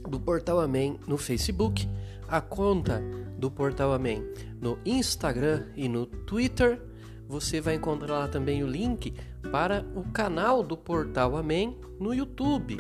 do 0.08 0.20
Portal 0.20 0.60
Amém 0.60 1.00
no 1.08 1.18
Facebook, 1.18 1.88
a 2.28 2.42
conta 2.42 3.02
do 3.38 3.50
Portal 3.50 3.94
Amém 3.94 4.24
no 4.62 4.78
Instagram 4.86 5.66
e 5.76 5.88
no 5.90 6.06
Twitter. 6.06 6.82
Você 7.34 7.60
vai 7.60 7.74
encontrar 7.74 8.20
lá 8.20 8.28
também 8.28 8.64
o 8.64 8.68
link 8.68 9.12
para 9.52 9.84
o 9.96 10.04
canal 10.04 10.62
do 10.62 10.78
Portal 10.78 11.36
Amém 11.36 11.76
no 12.00 12.14
YouTube. 12.14 12.78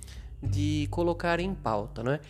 de 0.43 0.87
colocar 0.91 1.41
em 1.41 1.55
pauta, 1.55 2.03
não 2.03 2.13
é? 2.13 2.21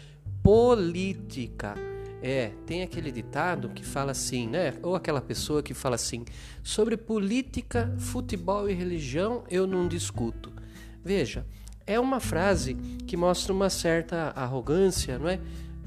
Política. 0.43 1.75
É, 2.22 2.53
tem 2.64 2.82
aquele 2.82 3.12
ditado 3.12 3.69
que 3.69 3.84
fala 3.84 4.12
assim, 4.12 4.47
né? 4.48 4.75
Ou 4.82 4.94
aquela 4.94 5.20
pessoa 5.20 5.62
que 5.62 5.75
fala 5.75 5.97
assim: 5.97 6.25
sobre 6.62 6.97
política, 6.97 7.94
futebol 7.98 8.69
e 8.69 8.72
religião 8.72 9.44
eu 9.50 9.66
não 9.66 9.87
discuto. 9.87 10.53
Veja, 11.04 11.44
é 11.87 12.00
uma 12.00 12.20
frase 12.20 12.75
que 13.06 13.16
mostra 13.16 13.53
uma 13.53 13.69
certa 13.69 14.32
arrogância, 14.34 15.19
não 15.19 15.28
é? 15.28 15.38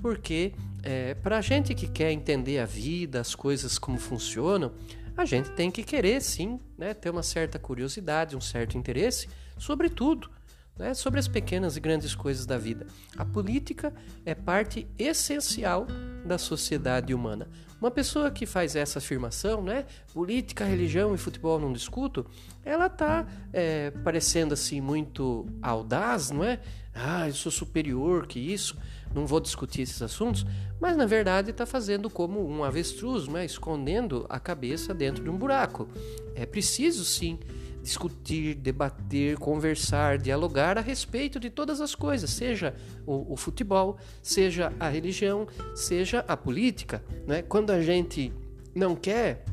Porque 0.02 0.54
é, 0.84 1.14
para 1.16 1.38
a 1.38 1.42
gente 1.42 1.74
que 1.74 1.88
quer 1.88 2.12
entender 2.12 2.60
a 2.60 2.66
vida, 2.66 3.20
as 3.20 3.36
coisas 3.36 3.78
como 3.78 3.98
funcionam, 3.98 4.72
a 5.16 5.26
gente 5.26 5.52
tem 5.52 5.72
que 5.72 5.84
querer 5.84 6.22
sim, 6.22 6.60
né? 6.78 6.94
Ter 6.94 7.10
uma 7.10 7.24
certa 7.24 7.58
curiosidade, 7.58 8.36
um 8.36 8.42
certo 8.42 8.78
interesse 8.78 9.28
sobre 9.58 9.90
tudo 9.90 10.30
né, 10.78 10.94
sobre 10.94 11.20
as 11.20 11.28
pequenas 11.28 11.76
e 11.76 11.80
grandes 11.80 12.14
coisas 12.16 12.46
da 12.46 12.58
vida. 12.58 12.86
A 13.18 13.26
política 13.26 13.94
é 14.26 14.36
parte 14.36 14.88
essencial 14.98 15.88
da 16.26 16.38
sociedade 16.38 17.14
humana. 17.14 17.48
Uma 17.80 17.92
pessoa 17.92 18.32
que 18.32 18.46
faz 18.46 18.76
essa 18.76 19.00
afirmação, 19.00 19.62
né, 19.62 19.86
política, 20.14 20.66
religião 20.66 21.14
e 21.14 21.18
futebol 21.18 21.60
não 21.60 21.72
discuto, 21.72 22.26
ela 22.66 22.88
está 22.88 23.26
é, 23.54 23.92
parecendo 24.04 24.54
assim 24.54 24.82
muito 24.82 25.48
audaz, 25.62 26.32
não 26.32 26.44
é? 26.44 26.60
Ah, 26.94 27.28
eu 27.28 27.34
sou 27.34 27.52
superior 27.52 28.26
que 28.26 28.40
isso, 28.40 28.78
não 29.14 29.26
vou 29.26 29.40
discutir 29.40 29.82
esses 29.82 30.02
assuntos, 30.02 30.46
mas 30.80 30.96
na 30.96 31.06
verdade 31.06 31.52
está 31.52 31.66
fazendo 31.66 32.10
como 32.10 32.48
um 32.48 32.64
avestruz, 32.64 33.28
não 33.28 33.38
é? 33.38 33.46
escondendo 33.46 34.26
a 34.30 34.40
cabeça 34.40 34.94
dentro 34.94 35.24
de 35.24 35.30
um 35.30 35.38
buraco. 35.38 35.88
É 36.36 36.46
preciso 36.46 37.04
sim 37.04 37.40
discutir, 37.82 38.56
debater, 38.56 39.38
conversar, 39.38 40.18
dialogar 40.18 40.78
a 40.78 40.82
respeito 40.82 41.40
de 41.40 41.50
todas 41.50 41.80
as 41.80 41.96
coisas, 41.96 42.30
seja 42.30 42.76
o, 43.06 43.34
o 43.34 43.38
futebol, 43.38 43.98
seja 44.22 44.74
a 44.78 44.90
religião, 44.90 45.48
seja 45.74 46.26
a 46.28 46.36
política. 46.36 47.02
Né? 47.26 47.42
Quando 47.42 47.72
a 47.72 47.82
gente 47.82 48.34
não 48.76 48.94
quer 48.94 49.46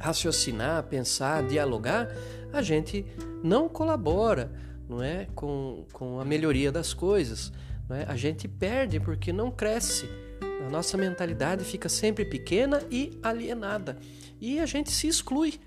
raciocinar, 0.00 0.82
pensar, 0.84 1.44
dialogar, 1.44 2.08
a 2.52 2.60
gente 2.60 3.06
não 3.42 3.68
colabora 3.68 4.50
não 4.88 5.00
é? 5.00 5.28
com, 5.36 5.86
com 5.92 6.18
a 6.18 6.24
melhoria 6.24 6.72
das 6.72 6.92
coisas. 6.92 7.52
Não 7.90 7.96
é? 7.96 8.06
A 8.08 8.16
gente 8.16 8.48
perde 8.48 8.98
porque 8.98 9.32
não 9.32 9.50
cresce. 9.50 10.08
A 10.64 10.70
nossa 10.70 10.96
mentalidade 10.96 11.64
fica 11.64 11.88
sempre 11.88 12.24
pequena 12.24 12.80
e 12.90 13.18
alienada. 13.22 13.98
E 14.40 14.60
a 14.60 14.64
gente 14.64 14.90
se 14.90 15.08
exclui 15.08 15.60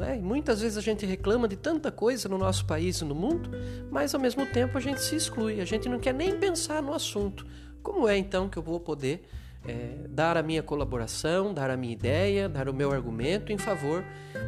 né? 0.00 0.16
Muitas 0.16 0.62
vezes 0.62 0.78
a 0.78 0.80
gente 0.80 1.04
reclama 1.04 1.46
de 1.46 1.56
tanta 1.56 1.92
coisa 1.92 2.26
no 2.26 2.38
nosso 2.38 2.64
país 2.64 3.00
e 3.00 3.04
no 3.04 3.14
mundo, 3.14 3.50
mas 3.90 4.14
ao 4.14 4.20
mesmo 4.20 4.46
tempo 4.46 4.78
a 4.78 4.80
gente 4.80 5.02
se 5.02 5.14
exclui, 5.14 5.60
a 5.60 5.64
gente 5.66 5.90
não 5.90 5.98
quer 5.98 6.14
nem 6.14 6.38
pensar 6.38 6.82
no 6.82 6.94
assunto. 6.94 7.46
Como 7.82 8.08
é 8.08 8.16
então 8.16 8.48
que 8.48 8.56
eu 8.56 8.62
vou 8.62 8.80
poder 8.80 9.28
é, 9.66 10.06
dar 10.08 10.38
a 10.38 10.42
minha 10.42 10.62
colaboração, 10.62 11.52
dar 11.52 11.68
a 11.68 11.76
minha 11.76 11.92
ideia, 11.92 12.48
dar 12.48 12.66
o 12.66 12.72
meu 12.72 12.92
argumento 12.92 13.52
em 13.52 13.58
favor 13.58 14.02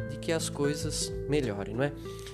de 0.09 0.17
que 0.17 0.31
as 0.31 0.49
coisas 0.49 1.13
melhorem, 1.29 1.75
não 1.75 1.83
é? 1.83 1.93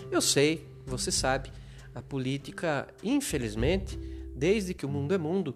Eu 0.10 0.22
sei, 0.22 0.66
você 0.86 1.12
sabe, 1.12 1.52
a 1.94 2.02
política, 2.02 2.88
infelizmente, 3.04 4.00
desde 4.40 4.74
que 4.74 4.86
o 4.86 4.90
mundo 4.90 5.14
é 5.14 5.18
mundo, 5.18 5.54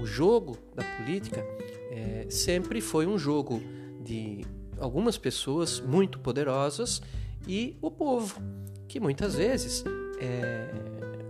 o 0.00 0.04
jogo 0.04 0.58
da 0.74 0.82
política 0.82 1.46
é, 1.90 2.26
sempre 2.28 2.80
foi 2.80 3.06
um 3.06 3.16
jogo 3.16 3.62
de 4.02 4.44
algumas 4.78 5.16
pessoas 5.16 5.80
muito 5.80 6.18
poderosas 6.18 7.00
e 7.46 7.76
o 7.80 7.90
povo, 7.92 8.42
que 8.88 8.98
muitas 8.98 9.36
vezes 9.36 9.84
é, 10.18 10.68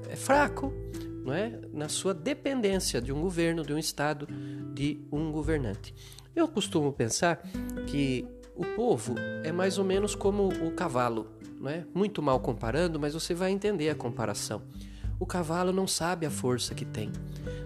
é 0.08 0.16
fraco 0.16 0.72
não 1.24 1.34
é? 1.34 1.60
na 1.72 1.88
sua 1.88 2.14
dependência 2.14 3.00
de 3.02 3.12
um 3.12 3.20
governo, 3.20 3.62
de 3.62 3.74
um 3.74 3.78
Estado, 3.78 4.26
de 4.72 5.00
um 5.12 5.30
governante. 5.30 5.94
Eu 6.34 6.48
costumo 6.48 6.90
pensar 6.92 7.42
que 7.86 8.26
o 8.56 8.64
povo 8.64 9.14
é 9.42 9.52
mais 9.52 9.78
ou 9.78 9.84
menos 9.84 10.14
como 10.14 10.48
o 10.48 10.70
cavalo, 10.72 11.26
não 11.60 11.68
é? 11.68 11.84
muito 11.94 12.22
mal 12.22 12.40
comparando, 12.40 12.98
mas 12.98 13.12
você 13.12 13.34
vai 13.34 13.50
entender 13.50 13.90
a 13.90 13.94
comparação. 13.94 14.62
O 15.19 15.26
cavalo 15.26 15.72
não 15.72 15.87
sabe 15.87 16.26
a 16.26 16.31
força 16.31 16.75
que 16.75 16.84
tem. 16.84 17.11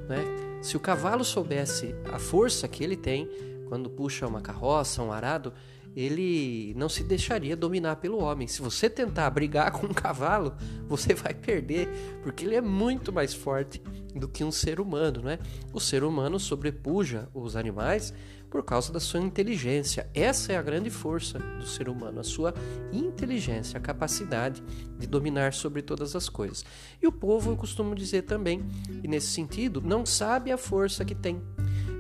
Não 0.09 0.17
é? 0.17 0.62
Se 0.62 0.77
o 0.77 0.81
cavalo 0.81 1.25
soubesse 1.25 1.95
a 2.12 2.19
força 2.19 2.67
que 2.67 2.83
ele 2.83 2.97
tem 2.97 3.29
quando 3.69 3.91
puxa 3.91 4.27
uma 4.27 4.41
carroça, 4.41 5.03
um 5.03 5.12
arado, 5.12 5.53
ele 5.95 6.75
não 6.77 6.89
se 6.89 7.03
deixaria 7.03 7.56
dominar 7.56 7.97
pelo 7.97 8.19
homem. 8.23 8.47
Se 8.47 8.62
você 8.62 8.89
tentar 8.89 9.29
brigar 9.31 9.71
com 9.73 9.87
um 9.87 9.95
cavalo, 9.95 10.55
você 10.87 11.15
vai 11.15 11.35
perder, 11.35 11.89
porque 12.23 12.45
ele 12.45 12.55
é 12.55 12.61
muito 12.61 13.12
mais 13.12 13.35
forte 13.35 13.83
do 14.15 14.29
que 14.29 14.44
um 14.44 14.53
ser 14.53 14.81
humano, 14.81 15.23
né? 15.23 15.39
O 15.73 15.81
ser 15.81 16.05
humano 16.05 16.39
sobrepuja 16.39 17.29
os 17.35 17.56
animais 17.56 18.12
por 18.50 18.65
causa 18.65 18.93
da 18.93 19.00
sua 19.00 19.21
inteligência. 19.21 20.09
Essa 20.15 20.53
é 20.53 20.56
a 20.56 20.62
grande 20.62 20.91
força 20.91 21.39
do 21.39 21.67
ser 21.67 21.89
humano, 21.89 22.21
a 22.21 22.25
sua 22.25 22.55
inteligência, 22.93 23.79
a 23.79 23.81
capacidade 23.81 24.62
de 24.99 25.06
dominar 25.06 25.53
sobre 25.53 25.83
todas 25.83 26.17
as 26.17 26.29
coisas. 26.29 26.65
E 27.00 27.06
o 27.06 27.12
povo, 27.12 27.50
eu 27.50 27.56
costumo 27.56 27.95
dizer 27.95 28.23
também, 28.23 28.65
e 29.03 29.09
nesse 29.09 29.29
sentido, 29.29 29.81
não 29.81 30.06
sabe 30.06 30.50
a 30.50 30.56
força 30.56 31.05
que 31.05 31.15
tem, 31.15 31.43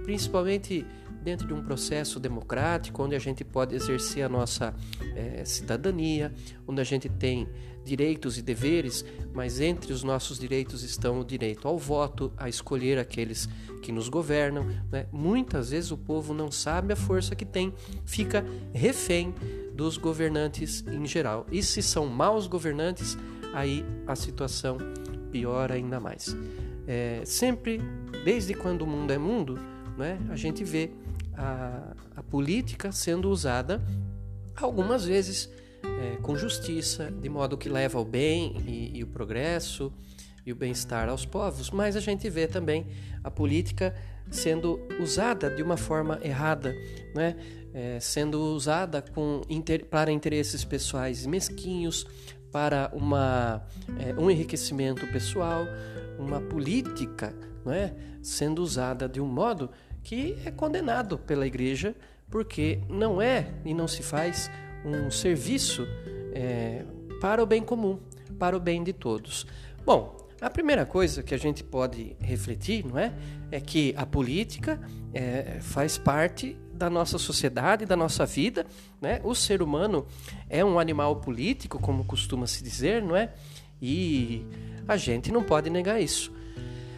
principalmente 0.04 0.86
dentro 1.22 1.46
de 1.46 1.52
um 1.52 1.62
processo 1.62 2.18
democrático, 2.18 3.02
onde 3.02 3.14
a 3.14 3.18
gente 3.18 3.44
pode 3.44 3.74
exercer 3.74 4.24
a 4.24 4.28
nossa 4.28 4.74
é, 5.14 5.44
cidadania, 5.44 6.32
onde 6.66 6.80
a 6.80 6.84
gente 6.84 7.08
tem 7.08 7.48
direitos 7.84 8.36
e 8.38 8.42
deveres, 8.42 9.04
mas 9.32 9.60
entre 9.60 9.92
os 9.92 10.02
nossos 10.02 10.38
direitos 10.38 10.82
estão 10.82 11.20
o 11.20 11.24
direito 11.24 11.66
ao 11.66 11.78
voto, 11.78 12.32
a 12.36 12.48
escolher 12.48 12.98
aqueles 12.98 13.48
que 13.82 13.90
nos 13.90 14.08
governam. 14.08 14.66
Né? 14.90 15.06
Muitas 15.12 15.70
vezes 15.70 15.90
o 15.90 15.96
povo 15.96 16.34
não 16.34 16.50
sabe 16.50 16.92
a 16.92 16.96
força 16.96 17.34
que 17.34 17.44
tem, 17.44 17.72
fica 18.04 18.44
refém 18.72 19.34
dos 19.74 19.96
governantes 19.96 20.84
em 20.86 21.06
geral. 21.06 21.46
E 21.50 21.62
se 21.62 21.82
são 21.82 22.06
maus 22.06 22.46
governantes, 22.46 23.16
aí 23.54 23.84
a 24.06 24.14
situação 24.14 24.76
piora 25.30 25.74
ainda 25.74 26.00
mais. 26.00 26.36
É, 26.86 27.22
sempre, 27.24 27.80
desde 28.24 28.54
quando 28.54 28.82
o 28.82 28.86
mundo 28.86 29.12
é 29.12 29.18
mundo, 29.18 29.58
né, 29.96 30.18
a 30.30 30.36
gente 30.36 30.64
vê 30.64 30.90
a, 31.36 31.94
a 32.16 32.22
política 32.22 32.90
sendo 32.90 33.30
usada 33.30 33.82
algumas 34.56 35.04
vezes 35.04 35.48
é, 35.84 36.16
com 36.22 36.36
justiça, 36.36 37.10
de 37.10 37.28
modo 37.28 37.56
que 37.56 37.68
leva 37.68 37.98
ao 37.98 38.04
bem 38.04 38.56
e, 38.66 38.98
e 38.98 39.02
o 39.02 39.06
progresso 39.06 39.92
e 40.44 40.52
o 40.52 40.56
bem-estar 40.56 41.08
aos 41.08 41.26
povos, 41.26 41.70
mas 41.70 41.96
a 41.96 42.00
gente 42.00 42.28
vê 42.30 42.46
também 42.46 42.86
a 43.22 43.30
política 43.30 43.94
sendo 44.30 44.80
usada 45.00 45.50
de 45.50 45.62
uma 45.62 45.76
forma 45.76 46.18
errada, 46.22 46.74
né? 47.14 47.36
É, 47.74 48.00
sendo 48.00 48.40
usada 48.54 49.02
com, 49.02 49.42
inter, 49.48 49.84
para 49.84 50.10
interesses 50.10 50.64
pessoais 50.64 51.26
mesquinhos, 51.26 52.06
para 52.50 52.90
uma, 52.94 53.62
é, 53.98 54.18
um 54.18 54.30
enriquecimento 54.30 55.06
pessoal, 55.08 55.66
uma 56.18 56.40
política 56.40 57.34
não 57.64 57.72
é? 57.72 57.94
sendo 58.22 58.62
usada 58.62 59.08
de 59.08 59.20
um 59.20 59.26
modo 59.26 59.70
que 60.02 60.38
é 60.44 60.50
condenado 60.50 61.18
pela 61.18 61.46
igreja, 61.46 61.94
porque 62.30 62.80
não 62.88 63.20
é 63.20 63.52
e 63.64 63.74
não 63.74 63.86
se 63.86 64.02
faz 64.02 64.50
um 64.84 65.10
serviço 65.10 65.86
é, 66.32 66.84
para 67.20 67.42
o 67.42 67.46
bem 67.46 67.62
comum, 67.62 67.98
para 68.38 68.56
o 68.56 68.60
bem 68.60 68.82
de 68.82 68.92
todos. 68.92 69.46
Bom, 69.84 70.16
a 70.40 70.48
primeira 70.48 70.86
coisa 70.86 71.22
que 71.22 71.34
a 71.34 71.38
gente 71.38 71.64
pode 71.64 72.16
refletir, 72.20 72.86
não 72.86 72.98
é, 72.98 73.12
é 73.50 73.60
que 73.60 73.92
a 73.96 74.06
política 74.06 74.80
é, 75.12 75.58
faz 75.60 75.98
parte 75.98 76.56
da 76.72 76.88
nossa 76.88 77.18
sociedade, 77.18 77.84
da 77.84 77.96
nossa 77.96 78.24
vida, 78.24 78.64
né? 79.00 79.20
O 79.24 79.34
ser 79.34 79.62
humano 79.62 80.06
é 80.48 80.64
um 80.64 80.78
animal 80.78 81.16
político, 81.16 81.80
como 81.80 82.04
costuma 82.04 82.46
se 82.46 82.62
dizer, 82.62 83.02
não 83.02 83.16
é? 83.16 83.32
E 83.82 84.46
a 84.86 84.96
gente 84.96 85.32
não 85.32 85.42
pode 85.42 85.68
negar 85.70 86.00
isso. 86.00 86.32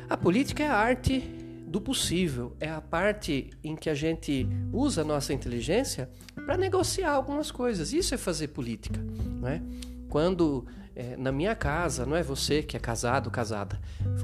A 0.09 0.19
política 0.19 0.63
é 0.63 0.69
a 0.69 0.77
arte 0.77 1.40
do 1.71 1.81
possível, 1.81 2.57
é 2.59 2.69
a 2.69 2.81
parte 2.81 3.49
em 3.63 3.77
que 3.77 3.89
a 3.89 3.95
gente 3.95 4.45
usa 4.73 5.03
a 5.03 5.05
nossa 5.05 5.33
inteligência 5.33 6.11
para 6.35 6.57
negociar 6.57 7.13
algumas 7.13 7.53
coisas. 7.53 7.93
Isso 7.93 8.13
é 8.13 8.19
fazer 8.19 8.49
política, 8.49 9.01
não 9.41 9.49
é? 9.49 9.63
Quando 10.09 10.67
é, 10.97 11.17
na 11.17 11.31
minha 11.31 11.55
casa, 11.55 12.05
não 12.05 12.17
é 12.17 12.25
você 12.25 12.61
que 12.61 12.77
é 12.77 12.81
casado, 12.81 13.31
casada, 13.31 13.81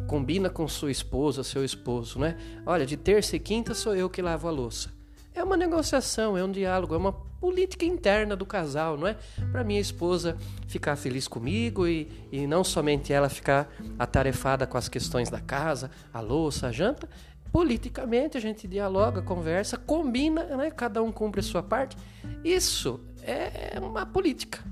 combina 0.08 0.50
com 0.50 0.66
sua 0.66 0.90
esposa, 0.90 1.44
seu 1.44 1.64
esposo, 1.64 2.18
né? 2.18 2.36
Olha, 2.66 2.84
de 2.84 2.96
terça 2.96 3.36
e 3.36 3.38
quinta 3.38 3.74
sou 3.74 3.94
eu 3.94 4.10
que 4.10 4.20
lavo 4.20 4.48
a 4.48 4.50
louça. 4.50 4.90
É 5.32 5.44
uma 5.44 5.56
negociação, 5.56 6.36
é 6.36 6.42
um 6.42 6.50
diálogo, 6.50 6.94
é 6.94 6.98
uma 6.98 7.12
política 7.12 7.84
interna 7.84 8.34
do 8.34 8.44
casal, 8.44 8.96
não 8.96 9.06
é? 9.06 9.16
Para 9.52 9.62
minha 9.62 9.80
esposa 9.80 10.36
ficar 10.66 10.96
feliz 10.96 11.28
comigo 11.28 11.86
e, 11.86 12.10
e 12.32 12.46
não 12.46 12.64
somente 12.64 13.12
ela 13.12 13.28
ficar 13.28 13.70
atarefada 13.98 14.66
com 14.66 14.76
as 14.76 14.88
questões 14.88 15.30
da 15.30 15.38
casa, 15.38 15.90
a 16.12 16.20
louça, 16.20 16.68
a 16.68 16.72
janta, 16.72 17.08
politicamente 17.56 18.36
a 18.36 18.40
gente 18.40 18.68
dialoga, 18.68 19.22
conversa, 19.22 19.78
combina, 19.78 20.44
né? 20.58 20.70
cada 20.70 21.02
um 21.02 21.10
cumpre 21.10 21.40
a 21.40 21.42
sua 21.42 21.62
parte. 21.62 21.96
Isso 22.44 23.00
é 23.22 23.80
uma 23.80 24.04
política, 24.04 24.62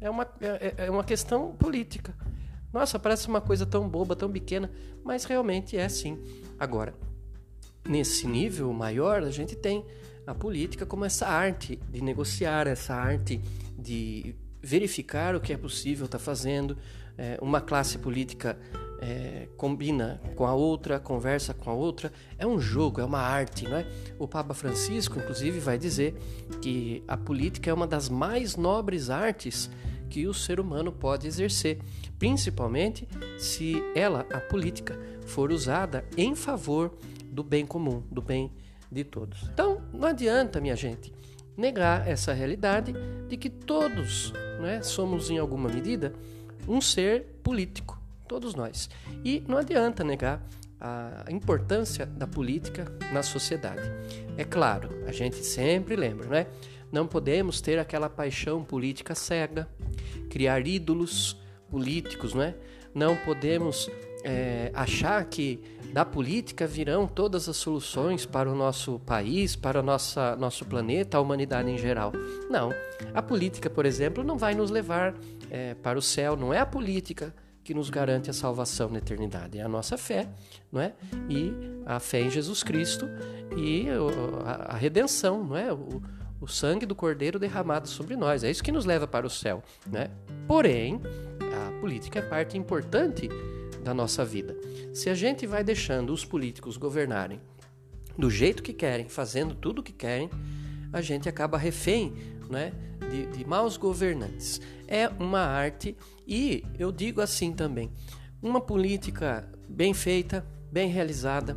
é 0.00 0.10
uma, 0.10 0.26
é, 0.40 0.74
é 0.86 0.90
uma 0.90 1.04
questão 1.04 1.52
política. 1.52 2.12
Nossa, 2.72 2.98
parece 2.98 3.28
uma 3.28 3.40
coisa 3.40 3.64
tão 3.64 3.88
boba, 3.88 4.16
tão 4.16 4.28
pequena, 4.28 4.72
mas 5.04 5.22
realmente 5.24 5.76
é 5.76 5.84
assim. 5.84 6.18
Agora, 6.58 6.94
nesse 7.88 8.26
nível 8.26 8.72
maior, 8.72 9.22
a 9.22 9.30
gente 9.30 9.54
tem 9.54 9.86
a 10.26 10.34
política 10.34 10.84
como 10.84 11.04
essa 11.04 11.28
arte 11.28 11.76
de 11.88 12.02
negociar, 12.02 12.66
essa 12.66 12.92
arte 12.92 13.40
de 13.78 14.34
verificar 14.60 15.36
o 15.36 15.40
que 15.40 15.52
é 15.52 15.56
possível 15.56 16.06
estar 16.06 16.18
tá 16.18 16.24
fazendo. 16.24 16.76
É, 17.16 17.38
uma 17.40 17.60
classe 17.60 17.98
política 17.98 18.58
é, 19.00 19.48
combina 19.56 20.20
com 20.36 20.46
a 20.46 20.54
outra, 20.54 21.00
conversa 21.00 21.52
com 21.52 21.70
a 21.70 21.74
outra. 21.74 22.12
É 22.38 22.46
um 22.46 22.60
jogo, 22.60 23.00
é 23.00 23.04
uma 23.04 23.20
arte, 23.20 23.68
não 23.68 23.76
é? 23.76 23.86
O 24.18 24.28
Papa 24.28 24.54
Francisco, 24.54 25.18
inclusive, 25.18 25.58
vai 25.58 25.76
dizer 25.76 26.14
que 26.60 27.02
a 27.08 27.16
política 27.16 27.68
é 27.68 27.74
uma 27.74 27.86
das 27.86 28.08
mais 28.08 28.56
nobres 28.56 29.10
artes 29.10 29.68
que 30.08 30.26
o 30.26 30.34
ser 30.34 30.60
humano 30.60 30.92
pode 30.92 31.26
exercer, 31.26 31.78
principalmente 32.18 33.08
se 33.38 33.82
ela, 33.94 34.26
a 34.32 34.40
política, 34.40 34.98
for 35.26 35.50
usada 35.50 36.04
em 36.16 36.34
favor 36.34 36.92
do 37.24 37.42
bem 37.42 37.64
comum, 37.64 38.02
do 38.10 38.20
bem 38.20 38.52
de 38.90 39.02
todos. 39.04 39.48
Então, 39.52 39.80
não 39.92 40.06
adianta, 40.06 40.60
minha 40.60 40.76
gente, 40.76 41.12
negar 41.56 42.06
essa 42.06 42.32
realidade 42.32 42.94
de 43.26 43.36
que 43.36 43.48
todos 43.48 44.32
né, 44.60 44.82
somos, 44.82 45.30
em 45.30 45.38
alguma 45.38 45.68
medida, 45.68 46.12
um 46.68 46.80
ser 46.80 47.24
político 47.42 48.00
todos 48.28 48.54
nós. 48.54 48.88
E 49.24 49.42
não 49.46 49.58
adianta 49.58 50.02
negar 50.02 50.42
a 50.80 51.30
importância 51.30 52.06
da 52.06 52.26
política 52.26 52.90
na 53.12 53.22
sociedade. 53.22 53.82
É 54.36 54.42
claro, 54.42 54.88
a 55.06 55.12
gente 55.12 55.36
sempre 55.36 55.94
lembra, 55.94 56.26
né? 56.28 56.46
Não 56.90 57.06
podemos 57.06 57.60
ter 57.60 57.78
aquela 57.78 58.10
paixão 58.10 58.64
política 58.64 59.14
cega, 59.14 59.68
criar 60.28 60.66
ídolos 60.66 61.36
políticos, 61.70 62.34
não 62.34 62.42
é? 62.42 62.54
Não 62.94 63.16
podemos 63.16 63.88
é, 64.24 64.70
achar 64.74 65.24
que 65.24 65.60
da 65.92 66.04
política 66.04 66.66
virão 66.66 67.06
todas 67.06 67.48
as 67.48 67.56
soluções 67.56 68.26
para 68.26 68.50
o 68.50 68.54
nosso 68.54 68.98
país, 69.00 69.54
para 69.54 69.80
o 69.80 69.82
nosso 69.82 70.64
planeta, 70.64 71.16
a 71.16 71.20
humanidade 71.20 71.70
em 71.70 71.78
geral. 71.78 72.12
Não. 72.50 72.70
A 73.14 73.22
política, 73.22 73.70
por 73.70 73.86
exemplo, 73.86 74.24
não 74.24 74.36
vai 74.36 74.54
nos 74.54 74.70
levar 74.70 75.14
é, 75.52 75.74
para 75.74 75.98
o 75.98 76.02
céu. 76.02 76.34
Não 76.34 76.52
é 76.52 76.58
a 76.58 76.66
política 76.66 77.34
que 77.62 77.74
nos 77.74 77.90
garante 77.90 78.30
a 78.30 78.32
salvação 78.32 78.88
na 78.88 78.98
eternidade. 78.98 79.58
É 79.58 79.62
a 79.62 79.68
nossa 79.68 79.98
fé, 79.98 80.26
não 80.72 80.80
é? 80.80 80.94
E 81.28 81.52
a 81.84 82.00
fé 82.00 82.22
em 82.22 82.30
Jesus 82.30 82.64
Cristo 82.64 83.06
e 83.54 83.86
a, 84.44 84.74
redenção, 84.74 85.44
não 85.44 85.56
é? 85.56 85.70
O, 85.70 86.02
o 86.40 86.48
sangue 86.48 86.86
do 86.86 86.94
Cordeiro 86.94 87.38
derramado 87.38 87.86
sobre 87.86 88.16
nós. 88.16 88.42
É 88.42 88.50
isso 88.50 88.64
que 88.64 88.72
nos 88.72 88.86
leva 88.86 89.06
para 89.06 89.26
o 89.26 89.30
céu, 89.30 89.62
né? 89.86 90.10
Porém, 90.48 90.98
a 91.68 91.80
política 91.80 92.18
é 92.18 92.22
parte 92.22 92.56
importante 92.56 93.28
da 93.84 93.92
nossa 93.92 94.24
vida. 94.24 94.56
Se 94.94 95.10
a 95.10 95.14
gente 95.14 95.46
vai 95.46 95.62
deixando 95.62 96.12
os 96.12 96.24
políticos 96.24 96.78
governarem 96.78 97.40
do 98.16 98.30
jeito 98.30 98.62
que 98.62 98.72
querem, 98.72 99.08
fazendo 99.08 99.54
tudo 99.54 99.80
o 99.80 99.82
que 99.82 99.92
querem, 99.92 100.30
a 100.92 101.00
gente 101.00 101.28
acaba 101.28 101.56
refém 101.56 102.14
né, 102.52 102.72
de, 103.10 103.26
de 103.26 103.44
maus 103.44 103.76
governantes. 103.76 104.60
É 104.86 105.08
uma 105.08 105.40
arte 105.40 105.96
e 106.26 106.64
eu 106.78 106.92
digo 106.92 107.20
assim 107.20 107.52
também: 107.52 107.90
uma 108.40 108.60
política 108.60 109.48
bem 109.68 109.92
feita, 109.94 110.46
bem 110.70 110.88
realizada, 110.88 111.56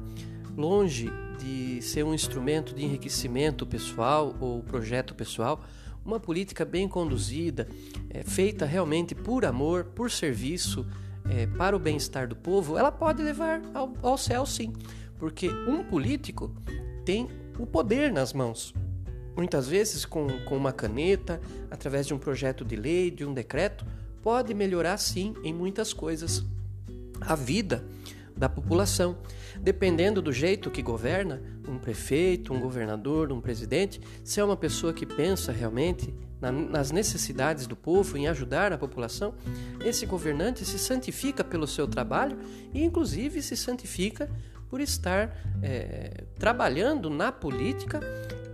longe 0.57 1.11
de 1.37 1.81
ser 1.81 2.03
um 2.03 2.13
instrumento 2.13 2.73
de 2.73 2.83
enriquecimento 2.83 3.67
pessoal 3.67 4.33
ou 4.39 4.63
projeto 4.63 5.13
pessoal, 5.13 5.61
uma 6.03 6.19
política 6.19 6.63
bem 6.63 6.87
conduzida, 6.87 7.67
é, 8.09 8.23
feita 8.23 8.65
realmente 8.65 9.13
por 9.13 9.45
amor, 9.45 9.85
por 9.85 10.09
serviço, 10.09 10.85
é, 11.29 11.45
para 11.45 11.75
o 11.75 11.79
bem-estar 11.79 12.27
do 12.27 12.35
povo, 12.35 12.77
ela 12.77 12.91
pode 12.91 13.21
levar 13.21 13.61
ao, 13.73 13.93
ao 14.01 14.17
céu 14.17 14.45
sim, 14.45 14.71
porque 15.17 15.49
um 15.49 15.83
político 15.83 16.55
tem 17.03 17.27
o 17.59 17.65
poder 17.65 18.13
nas 18.13 18.31
mãos 18.31 18.73
muitas 19.35 19.67
vezes 19.67 20.05
com, 20.05 20.27
com 20.45 20.55
uma 20.55 20.71
caneta, 20.71 21.41
através 21.69 22.07
de 22.07 22.13
um 22.13 22.17
projeto 22.17 22.63
de 22.63 22.75
lei, 22.75 23.11
de 23.11 23.25
um 23.25 23.33
decreto, 23.33 23.85
pode 24.21 24.53
melhorar 24.53 24.97
sim 24.97 25.35
em 25.43 25.53
muitas 25.53 25.93
coisas 25.93 26.43
a 27.21 27.35
vida 27.35 27.83
da 28.35 28.49
população. 28.49 29.17
Dependendo 29.59 30.21
do 30.21 30.31
jeito 30.31 30.69
que 30.69 30.81
governa, 30.81 31.41
um 31.67 31.77
prefeito, 31.77 32.53
um 32.53 32.59
governador, 32.59 33.31
um 33.31 33.39
presidente, 33.41 34.01
se 34.23 34.39
é 34.39 34.43
uma 34.43 34.57
pessoa 34.57 34.93
que 34.93 35.05
pensa 35.05 35.51
realmente 35.51 36.13
na, 36.41 36.51
nas 36.51 36.91
necessidades 36.91 37.65
do 37.65 37.75
povo, 37.75 38.17
em 38.17 38.27
ajudar 38.27 38.73
a 38.73 38.77
população, 38.77 39.33
esse 39.83 40.05
governante 40.05 40.65
se 40.65 40.77
santifica 40.77 41.43
pelo 41.43 41.65
seu 41.65 41.87
trabalho 41.87 42.37
e, 42.73 42.83
inclusive, 42.83 43.41
se 43.41 43.55
santifica 43.55 44.29
por 44.69 44.81
estar 44.81 45.37
é, 45.63 46.25
trabalhando 46.37 47.09
na 47.09 47.31
política 47.31 47.99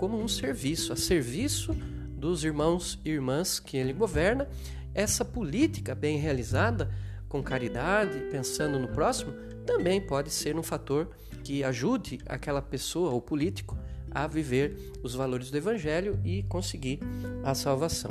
como 0.01 0.19
um 0.19 0.27
serviço, 0.27 0.91
a 0.91 0.95
serviço 0.95 1.73
dos 2.17 2.43
irmãos 2.43 2.99
e 3.05 3.11
irmãs 3.11 3.59
que 3.59 3.77
ele 3.77 3.93
governa. 3.93 4.49
Essa 4.95 5.23
política 5.23 5.93
bem 5.93 6.17
realizada, 6.17 6.91
com 7.29 7.43
caridade, 7.43 8.19
pensando 8.31 8.79
no 8.79 8.87
próximo, 8.87 9.31
também 9.63 10.01
pode 10.01 10.31
ser 10.31 10.57
um 10.57 10.63
fator 10.63 11.11
que 11.43 11.63
ajude 11.63 12.17
aquela 12.25 12.63
pessoa 12.63 13.11
ou 13.11 13.21
político 13.21 13.77
a 14.09 14.25
viver 14.25 14.75
os 15.03 15.13
valores 15.13 15.51
do 15.51 15.57
Evangelho 15.57 16.19
e 16.25 16.41
conseguir 16.43 16.99
a 17.43 17.53
salvação. 17.53 18.09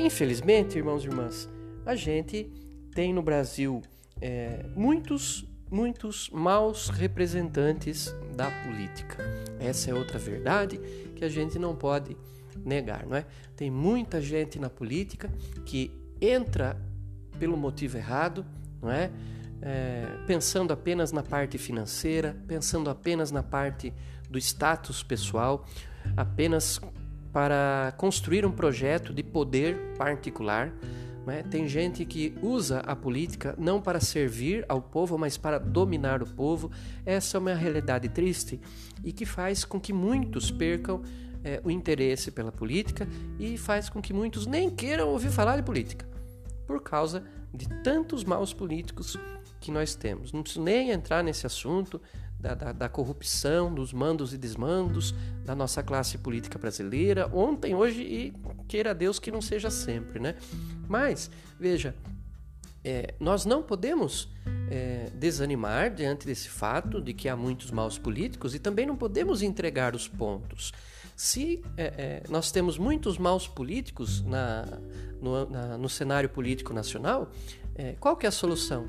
Infelizmente, 0.00 0.78
irmãos 0.78 1.04
e 1.04 1.06
irmãs, 1.06 1.48
a 1.86 1.94
gente 1.94 2.50
tem 2.92 3.14
no 3.14 3.22
Brasil 3.22 3.80
é, 4.20 4.66
muitos, 4.74 5.46
muitos 5.74 6.30
maus 6.30 6.88
representantes 6.88 8.14
da 8.36 8.48
política. 8.62 9.18
Essa 9.58 9.90
é 9.90 9.94
outra 9.94 10.20
verdade 10.20 10.78
que 11.16 11.24
a 11.24 11.28
gente 11.28 11.58
não 11.58 11.74
pode 11.74 12.16
negar, 12.64 13.04
não 13.04 13.16
é? 13.16 13.26
Tem 13.56 13.72
muita 13.72 14.22
gente 14.22 14.56
na 14.56 14.70
política 14.70 15.28
que 15.66 15.90
entra 16.20 16.80
pelo 17.40 17.56
motivo 17.56 17.96
errado, 17.96 18.46
não 18.80 18.88
é? 18.88 19.10
é? 19.60 20.06
pensando 20.28 20.72
apenas 20.72 21.10
na 21.10 21.24
parte 21.24 21.58
financeira, 21.58 22.36
pensando 22.46 22.88
apenas 22.88 23.32
na 23.32 23.42
parte 23.42 23.92
do 24.30 24.38
status 24.38 25.02
pessoal, 25.02 25.66
apenas 26.16 26.80
para 27.32 27.92
construir 27.96 28.46
um 28.46 28.52
projeto 28.52 29.12
de 29.12 29.24
poder 29.24 29.76
particular. 29.98 30.72
É? 31.26 31.42
Tem 31.42 31.66
gente 31.66 32.04
que 32.04 32.34
usa 32.42 32.80
a 32.80 32.94
política 32.94 33.54
não 33.58 33.80
para 33.80 34.00
servir 34.00 34.64
ao 34.68 34.80
povo, 34.80 35.16
mas 35.16 35.36
para 35.36 35.58
dominar 35.58 36.22
o 36.22 36.26
povo. 36.26 36.70
Essa 37.06 37.36
é 37.36 37.40
uma 37.40 37.54
realidade 37.54 38.08
triste 38.08 38.60
e 39.02 39.12
que 39.12 39.24
faz 39.24 39.64
com 39.64 39.80
que 39.80 39.92
muitos 39.92 40.50
percam 40.50 41.02
é, 41.42 41.60
o 41.64 41.70
interesse 41.70 42.30
pela 42.30 42.50
política 42.50 43.06
e 43.38 43.56
faz 43.56 43.88
com 43.88 44.00
que 44.00 44.12
muitos 44.12 44.46
nem 44.46 44.70
queiram 44.70 45.08
ouvir 45.08 45.30
falar 45.30 45.56
de 45.56 45.62
política 45.62 46.06
por 46.66 46.82
causa 46.82 47.22
de 47.52 47.68
tantos 47.82 48.24
maus 48.24 48.52
políticos 48.52 49.18
que 49.60 49.70
nós 49.70 49.94
temos. 49.94 50.32
Não 50.32 50.42
preciso 50.42 50.62
nem 50.62 50.90
entrar 50.90 51.22
nesse 51.22 51.46
assunto 51.46 52.00
da, 52.44 52.54
da, 52.54 52.72
da, 52.72 52.88
corrupção, 52.90 53.72
dos 53.72 53.90
mandos 53.94 54.34
e 54.34 54.38
desmandos 54.38 55.14
da 55.46 55.54
nossa 55.54 55.82
classe 55.82 56.18
política 56.18 56.58
brasileira, 56.58 57.26
ontem, 57.32 57.74
hoje 57.74 58.02
e 58.02 58.34
queira 58.68 58.94
Deus 58.94 59.18
que 59.18 59.30
não 59.30 59.40
seja 59.40 59.70
sempre, 59.70 60.20
né? 60.20 60.34
Mas, 60.86 61.30
veja, 61.58 61.94
é, 62.84 63.14
nós 63.18 63.46
não 63.46 63.62
podemos 63.62 64.28
é, 64.70 65.10
desanimar 65.14 65.94
diante 65.94 66.26
desse 66.26 66.50
fato 66.50 67.00
de 67.00 67.14
que 67.14 67.30
há 67.30 67.36
muitos 67.36 67.70
maus 67.70 67.96
políticos 67.96 68.54
e 68.54 68.58
também 68.58 68.84
não 68.84 68.94
podemos 68.94 69.40
entregar 69.40 69.96
os 69.96 70.06
pontos. 70.06 70.70
Se 71.16 71.62
é, 71.78 71.84
é, 71.84 72.22
nós 72.28 72.52
temos 72.52 72.76
muitos 72.76 73.16
maus 73.16 73.48
políticos 73.48 74.22
na, 74.22 74.66
no, 75.18 75.48
na, 75.48 75.78
no 75.78 75.88
cenário 75.88 76.28
político 76.28 76.74
nacional, 76.74 77.30
é, 77.74 77.94
qual 77.98 78.18
que 78.18 78.26
é 78.26 78.28
a 78.28 78.32
solução? 78.32 78.86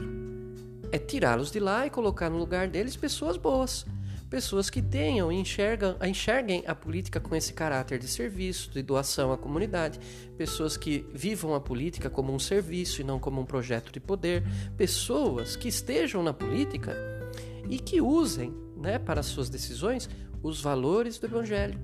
É 0.95 0.97
tirá-los 0.97 1.51
de 1.51 1.59
lá 1.59 1.85
e 1.85 1.89
colocar 1.89 2.29
no 2.29 2.37
lugar 2.37 2.69
deles 2.69 2.95
pessoas 2.95 3.35
boas. 3.35 3.85
Pessoas 4.29 4.69
que 4.69 4.81
tenham 4.81 5.29
e 5.29 5.35
enxergam, 5.35 5.97
enxerguem 6.01 6.63
a 6.65 6.73
política 6.73 7.19
com 7.19 7.35
esse 7.35 7.51
caráter 7.51 7.99
de 7.99 8.07
serviço, 8.07 8.71
de 8.71 8.81
doação 8.81 9.33
à 9.33 9.37
comunidade. 9.37 9.99
Pessoas 10.37 10.77
que 10.77 11.05
vivam 11.13 11.53
a 11.53 11.59
política 11.59 12.09
como 12.09 12.33
um 12.33 12.39
serviço 12.39 13.01
e 13.01 13.03
não 13.03 13.19
como 13.19 13.41
um 13.41 13.45
projeto 13.45 13.91
de 13.91 13.99
poder. 13.99 14.45
Pessoas 14.77 15.57
que 15.57 15.67
estejam 15.67 16.23
na 16.23 16.31
política 16.31 16.95
e 17.69 17.77
que 17.77 17.99
usem 17.99 18.55
né, 18.77 18.97
para 18.97 19.21
suas 19.21 19.49
decisões 19.49 20.09
os 20.41 20.61
valores 20.61 21.19
do 21.19 21.25
Evangelho 21.25 21.77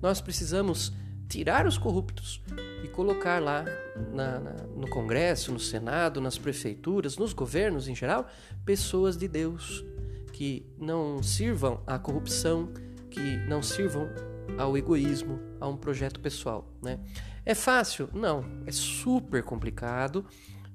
nós 0.00 0.20
precisamos 0.20 0.92
tirar 1.28 1.66
os 1.66 1.76
corruptos 1.76 2.40
e 2.82 2.88
colocar 2.88 3.40
lá 3.40 3.64
na, 4.12 4.38
na, 4.38 4.52
no 4.74 4.88
Congresso, 4.88 5.52
no 5.52 5.60
Senado, 5.60 6.20
nas 6.20 6.38
prefeituras, 6.38 7.16
nos 7.16 7.32
governos 7.32 7.88
em 7.88 7.94
geral, 7.94 8.26
pessoas 8.64 9.16
de 9.16 9.28
Deus 9.28 9.84
que 10.32 10.64
não 10.78 11.22
sirvam 11.22 11.82
à 11.86 11.98
corrupção, 11.98 12.72
que 13.10 13.36
não 13.48 13.62
sirvam 13.62 14.08
ao 14.56 14.76
egoísmo, 14.76 15.40
a 15.60 15.68
um 15.68 15.76
projeto 15.76 16.20
pessoal. 16.20 16.72
Né? 16.82 16.98
É 17.44 17.54
fácil? 17.54 18.08
Não, 18.12 18.44
é 18.66 18.72
super 18.72 19.42
complicado 19.42 20.24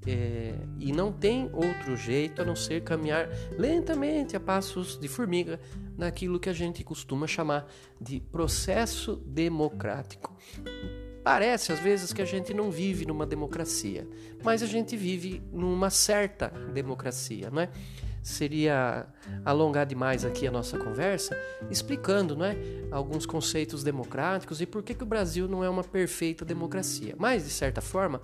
é, 0.06 0.56
e 0.80 0.92
não 0.92 1.12
tem 1.12 1.50
outro 1.54 1.96
jeito 1.96 2.42
a 2.42 2.46
não 2.46 2.56
ser 2.56 2.84
caminhar 2.84 3.30
lentamente, 3.58 4.36
a 4.36 4.40
passos 4.40 4.98
de 5.00 5.08
formiga, 5.08 5.60
naquilo 5.98 6.40
que 6.40 6.50
a 6.50 6.54
gente 6.54 6.84
costuma 6.84 7.28
chamar 7.28 7.68
de 8.00 8.20
processo 8.20 9.16
democrático. 9.26 10.36
Parece 11.24 11.72
às 11.72 11.80
vezes 11.80 12.12
que 12.12 12.22
a 12.22 12.26
gente 12.26 12.54
não 12.54 12.70
vive 12.70 13.06
numa 13.06 13.26
democracia, 13.26 14.06
mas 14.44 14.62
a 14.62 14.66
gente 14.66 14.98
vive 14.98 15.42
numa 15.54 15.90
certa 15.90 16.50
democracia, 16.74 17.50
não 17.50 17.62
é? 17.62 17.70
Seria 18.22 19.06
alongar 19.44 19.86
demais 19.86 20.24
aqui 20.24 20.48
a 20.48 20.52
nossa 20.52 20.78
conversa 20.78 21.38
explicando, 21.70 22.38
não 22.38 22.46
é, 22.46 22.58
alguns 22.90 23.26
conceitos 23.26 23.84
democráticos 23.84 24.62
e 24.62 24.66
por 24.66 24.82
que, 24.82 24.94
que 24.94 25.04
o 25.04 25.06
Brasil 25.06 25.48
não 25.48 25.62
é 25.64 25.70
uma 25.70 25.84
perfeita 25.84 26.46
democracia. 26.46 27.16
Mas 27.18 27.44
de 27.44 27.50
certa 27.50 27.82
forma, 27.82 28.22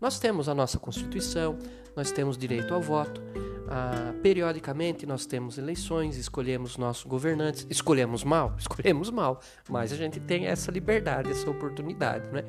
nós 0.00 0.18
temos 0.18 0.48
a 0.48 0.54
nossa 0.54 0.78
Constituição, 0.78 1.58
nós 1.94 2.10
temos 2.10 2.36
direito 2.36 2.74
ao 2.74 2.80
voto, 2.80 3.20
ah, 3.68 4.14
periodicamente 4.22 5.06
nós 5.06 5.26
temos 5.26 5.58
eleições, 5.58 6.16
escolhemos 6.16 6.76
nossos 6.76 7.04
governantes, 7.04 7.66
escolhemos 7.68 8.22
mal, 8.22 8.54
escolhemos 8.58 9.10
mal, 9.10 9.40
mas 9.68 9.92
a 9.92 9.96
gente 9.96 10.20
tem 10.20 10.46
essa 10.46 10.70
liberdade, 10.70 11.30
essa 11.30 11.50
oportunidade, 11.50 12.28
né? 12.30 12.44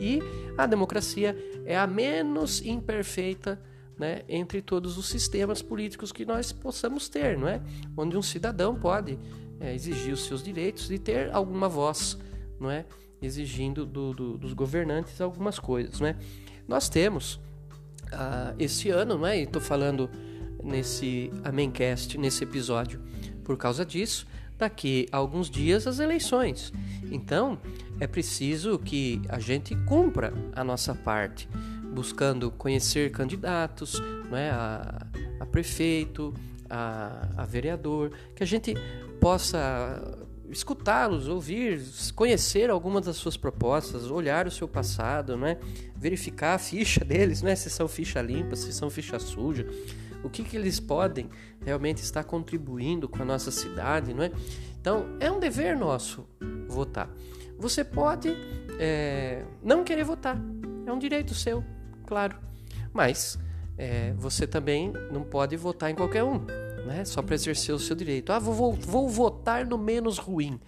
E 0.00 0.20
a 0.56 0.66
democracia 0.66 1.36
é 1.66 1.76
a 1.76 1.86
menos 1.86 2.64
imperfeita 2.64 3.60
né, 3.98 4.22
entre 4.28 4.62
todos 4.62 4.96
os 4.96 5.06
sistemas 5.08 5.60
políticos 5.60 6.10
que 6.10 6.24
nós 6.24 6.50
possamos 6.52 7.08
ter, 7.08 7.36
não 7.36 7.48
é? 7.48 7.60
Onde 7.96 8.16
um 8.16 8.22
cidadão 8.22 8.74
pode 8.74 9.18
é, 9.60 9.74
exigir 9.74 10.14
os 10.14 10.24
seus 10.24 10.42
direitos 10.42 10.90
e 10.90 10.98
ter 10.98 11.32
alguma 11.32 11.68
voz, 11.68 12.18
não 12.58 12.70
é? 12.70 12.86
Exigindo 13.20 13.84
do, 13.84 14.12
do, 14.12 14.38
dos 14.38 14.54
governantes 14.54 15.20
algumas 15.20 15.58
coisas, 15.58 16.00
né? 16.00 16.16
Nós 16.66 16.88
temos 16.88 17.34
uh, 18.12 18.54
esse 18.58 18.90
ano, 18.90 19.18
não 19.18 19.26
é? 19.26 19.40
Estou 19.40 19.60
falando 19.60 20.08
nesse 20.62 21.30
Amencast, 21.44 22.16
nesse 22.18 22.44
episódio, 22.44 23.00
por 23.44 23.56
causa 23.56 23.84
disso, 23.84 24.26
daqui 24.56 25.08
a 25.10 25.16
alguns 25.16 25.50
dias 25.50 25.86
as 25.86 25.98
eleições. 25.98 26.72
Então, 27.10 27.58
é 27.98 28.06
preciso 28.06 28.78
que 28.78 29.20
a 29.28 29.38
gente 29.38 29.74
cumpra 29.84 30.32
a 30.54 30.62
nossa 30.62 30.94
parte, 30.94 31.48
buscando 31.92 32.50
conhecer 32.50 33.10
candidatos, 33.10 34.00
não 34.30 34.38
é? 34.38 34.50
a, 34.50 35.06
a 35.40 35.46
prefeito, 35.46 36.32
a, 36.70 37.28
a 37.36 37.44
vereador, 37.44 38.12
que 38.34 38.42
a 38.42 38.46
gente 38.46 38.74
possa 39.20 40.21
escutá-los, 40.52 41.28
ouvir, 41.28 41.80
conhecer 42.14 42.68
algumas 42.68 43.06
das 43.06 43.16
suas 43.16 43.36
propostas, 43.36 44.10
olhar 44.10 44.46
o 44.46 44.50
seu 44.50 44.68
passado, 44.68 45.36
né? 45.36 45.58
verificar 45.96 46.54
a 46.54 46.58
ficha 46.58 47.02
deles, 47.04 47.42
né? 47.42 47.56
se 47.56 47.70
são 47.70 47.88
ficha 47.88 48.20
limpa, 48.20 48.54
se 48.54 48.72
são 48.72 48.90
ficha 48.90 49.18
suja, 49.18 49.66
o 50.22 50.28
que, 50.28 50.44
que 50.44 50.56
eles 50.56 50.78
podem 50.78 51.28
realmente 51.64 52.02
estar 52.02 52.22
contribuindo 52.24 53.08
com 53.08 53.22
a 53.22 53.24
nossa 53.24 53.50
cidade. 53.50 54.12
Não 54.12 54.24
é? 54.24 54.30
Então, 54.80 55.16
é 55.18 55.30
um 55.30 55.40
dever 55.40 55.76
nosso 55.76 56.28
votar. 56.68 57.10
Você 57.58 57.82
pode 57.82 58.28
é, 58.78 59.44
não 59.62 59.82
querer 59.82 60.04
votar, 60.04 60.38
é 60.86 60.92
um 60.92 60.98
direito 60.98 61.34
seu, 61.34 61.64
claro, 62.06 62.36
mas 62.92 63.38
é, 63.78 64.12
você 64.14 64.46
também 64.46 64.92
não 65.10 65.22
pode 65.22 65.56
votar 65.56 65.90
em 65.90 65.94
qualquer 65.94 66.24
um 66.24 66.44
né? 66.86 67.04
Só 67.04 67.22
para 67.22 67.34
exercer 67.34 67.74
o 67.74 67.78
seu 67.78 67.94
direito. 67.96 68.32
Ah, 68.32 68.38
vou, 68.38 68.72
vou, 68.72 69.08
votar 69.08 69.66
no 69.66 69.78
menos 69.78 70.18
ruim. 70.18 70.60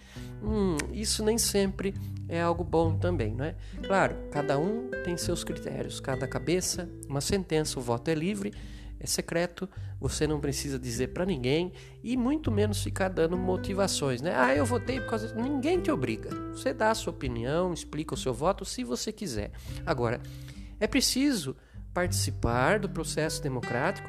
Hum, 0.42 0.76
isso 0.92 1.24
nem 1.24 1.38
sempre 1.38 1.94
é 2.28 2.40
algo 2.40 2.64
bom 2.64 2.96
também, 2.96 3.34
não 3.34 3.44
é? 3.44 3.54
Claro, 3.86 4.16
cada 4.30 4.58
um 4.58 4.90
tem 5.04 5.16
seus 5.16 5.44
critérios, 5.44 6.00
cada 6.00 6.26
cabeça, 6.26 6.88
uma 7.08 7.20
sentença, 7.20 7.78
o 7.78 7.82
voto 7.82 8.08
é 8.08 8.14
livre, 8.14 8.52
é 8.98 9.06
secreto, 9.06 9.68
você 10.00 10.26
não 10.26 10.40
precisa 10.40 10.78
dizer 10.78 11.08
para 11.08 11.26
ninguém 11.26 11.72
e 12.02 12.16
muito 12.16 12.50
menos 12.50 12.82
ficar 12.82 13.08
dando 13.08 13.36
motivações, 13.36 14.22
né? 14.22 14.34
Ah, 14.34 14.54
eu 14.54 14.64
votei 14.64 15.00
por 15.00 15.10
causa. 15.10 15.34
Ninguém 15.34 15.80
te 15.80 15.90
obriga. 15.90 16.30
Você 16.52 16.72
dá 16.72 16.90
a 16.90 16.94
sua 16.94 17.12
opinião, 17.12 17.72
explica 17.72 18.14
o 18.14 18.18
seu 18.18 18.32
voto 18.32 18.64
se 18.64 18.84
você 18.84 19.12
quiser. 19.12 19.50
Agora, 19.84 20.20
é 20.80 20.86
preciso 20.86 21.56
participar 21.92 22.78
do 22.78 22.88
processo 22.88 23.42
democrático 23.42 24.08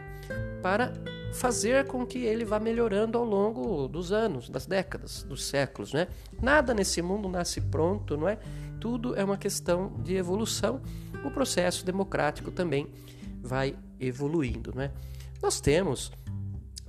para 0.61 0.93
fazer 1.35 1.85
com 1.85 2.05
que 2.05 2.19
ele 2.19 2.45
vá 2.45 2.59
melhorando 2.59 3.17
ao 3.17 3.25
longo 3.25 3.87
dos 3.87 4.11
anos, 4.11 4.49
das 4.49 4.65
décadas, 4.65 5.23
dos 5.23 5.43
séculos, 5.43 5.93
né? 5.93 6.07
Nada 6.41 6.73
nesse 6.73 7.01
mundo 7.01 7.27
nasce 7.27 7.61
pronto, 7.61 8.17
não 8.17 8.27
é? 8.27 8.37
Tudo 8.79 9.15
é 9.15 9.23
uma 9.23 9.37
questão 9.37 9.93
de 10.01 10.15
evolução. 10.15 10.81
O 11.23 11.31
processo 11.31 11.85
democrático 11.85 12.51
também 12.51 12.87
vai 13.41 13.75
evoluindo, 13.99 14.73
né? 14.73 14.91
Nós 15.41 15.59
temos 15.59 16.11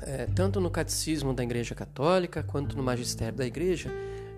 é, 0.03 0.27
tanto 0.27 0.61
no 0.61 0.71
catecismo 0.71 1.35
da 1.35 1.43
Igreja 1.43 1.75
Católica 1.75 2.43
quanto 2.43 2.77
no 2.77 2.83
magistério 2.83 3.37
da 3.37 3.47
Igreja 3.47 3.91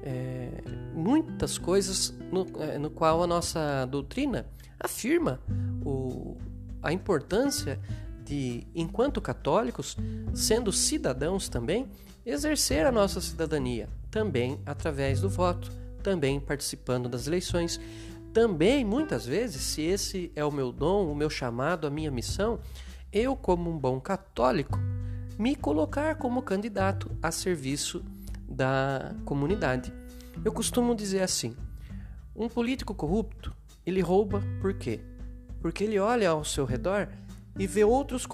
é, 0.02 0.50
muitas 0.94 1.58
coisas 1.58 2.14
no, 2.32 2.46
é, 2.62 2.78
no 2.78 2.90
qual 2.90 3.22
a 3.22 3.26
nossa 3.26 3.84
doutrina 3.86 4.46
afirma 4.80 5.40
o, 5.84 6.36
a 6.82 6.92
importância 6.92 7.78
de, 8.28 8.66
enquanto 8.74 9.22
católicos, 9.22 9.96
sendo 10.34 10.70
cidadãos 10.70 11.48
também, 11.48 11.88
exercer 12.26 12.84
a 12.84 12.92
nossa 12.92 13.22
cidadania, 13.22 13.88
também 14.10 14.60
através 14.66 15.22
do 15.22 15.30
voto, 15.30 15.72
também 16.02 16.38
participando 16.38 17.08
das 17.08 17.26
eleições. 17.26 17.80
Também, 18.34 18.84
muitas 18.84 19.24
vezes, 19.24 19.62
se 19.62 19.80
esse 19.80 20.30
é 20.36 20.44
o 20.44 20.52
meu 20.52 20.70
dom, 20.70 21.10
o 21.10 21.16
meu 21.16 21.30
chamado, 21.30 21.86
a 21.86 21.90
minha 21.90 22.10
missão, 22.10 22.60
eu, 23.10 23.34
como 23.34 23.70
um 23.70 23.78
bom 23.78 23.98
católico, 23.98 24.78
me 25.38 25.56
colocar 25.56 26.16
como 26.16 26.42
candidato 26.42 27.10
a 27.22 27.30
serviço 27.30 28.04
da 28.46 29.14
comunidade. 29.24 29.90
Eu 30.44 30.52
costumo 30.52 30.94
dizer 30.94 31.22
assim: 31.22 31.56
um 32.36 32.46
político 32.46 32.94
corrupto, 32.94 33.56
ele 33.86 34.02
rouba 34.02 34.42
por 34.60 34.74
quê? 34.74 35.00
Porque 35.62 35.84
ele 35.84 35.98
olha 35.98 36.28
ao 36.28 36.44
seu 36.44 36.66
redor 36.66 37.08
e 37.58 37.66
vê 37.66 37.84
outros, 37.84 38.26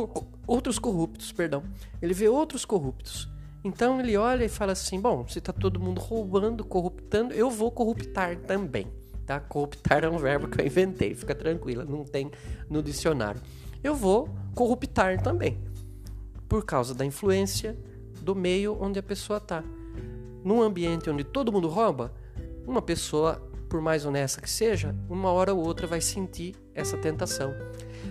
outros 0.47 0.79
corruptos, 0.79 1.33
perdão. 1.33 1.63
Ele 2.03 2.13
vê 2.13 2.29
outros 2.29 2.65
corruptos. 2.65 3.29
Então 3.65 3.99
ele 3.99 4.17
olha 4.17 4.45
e 4.45 4.49
fala 4.49 4.73
assim: 4.73 5.01
bom, 5.01 5.27
se 5.27 5.39
está 5.39 5.53
todo 5.53 5.81
mundo 5.81 6.01
roubando, 6.01 6.65
corruptando, 6.65 7.33
eu 7.33 7.51
vou 7.51 7.71
corruptar 7.71 8.37
também. 8.41 8.87
Tá? 9.25 9.41
Corruptar 9.41 10.05
é 10.05 10.09
um 10.09 10.19
verbo 10.19 10.49
que 10.49 10.61
eu 10.61 10.67
inventei, 10.67 11.15
fica 11.15 11.35
tranquila, 11.35 11.85
não 11.85 12.05
tem 12.05 12.31
no 12.69 12.83
dicionário. 12.83 13.41
Eu 13.83 13.95
vou 13.95 14.29
corruptar 14.55 15.23
também, 15.23 15.59
por 16.47 16.65
causa 16.65 16.95
da 16.95 17.07
influência 17.07 17.77
do 18.21 18.35
meio 18.35 18.77
onde 18.79 18.99
a 18.99 19.03
pessoa 19.03 19.39
está. 19.39 19.65
Num 20.45 20.61
ambiente 20.61 21.09
onde 21.09 21.25
todo 21.25 21.51
mundo 21.51 21.69
rouba, 21.69 22.13
uma 22.67 22.83
pessoa, 22.83 23.37
por 23.69 23.81
mais 23.81 24.05
honesta 24.05 24.43
que 24.43 24.51
seja, 24.51 24.95
uma 25.09 25.31
hora 25.33 25.55
ou 25.55 25.65
outra 25.65 25.87
vai 25.87 26.03
sentir 26.03 26.55
essa 26.75 26.99
tentação. 26.99 27.55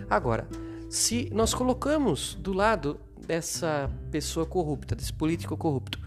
Agora, 0.09 0.47
se 0.93 1.27
nós 1.33 1.55
colocamos 1.55 2.35
do 2.35 2.53
lado 2.53 2.99
dessa 3.25 3.89
pessoa 4.11 4.45
corrupta, 4.45 4.93
desse 4.93 5.11
político 5.11 5.57
corrupto, 5.57 5.99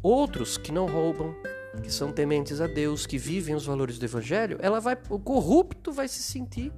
outros 0.00 0.56
que 0.56 0.70
não 0.70 0.86
roubam, 0.86 1.34
que 1.82 1.92
são 1.92 2.12
tementes 2.12 2.60
a 2.60 2.68
Deus, 2.68 3.04
que 3.04 3.18
vivem 3.18 3.52
os 3.56 3.66
valores 3.66 3.98
do 3.98 4.04
Evangelho, 4.04 4.58
ela 4.60 4.78
vai, 4.78 4.96
o 5.10 5.18
corrupto 5.18 5.90
vai 5.90 6.06
se 6.06 6.22
sentir 6.22 6.72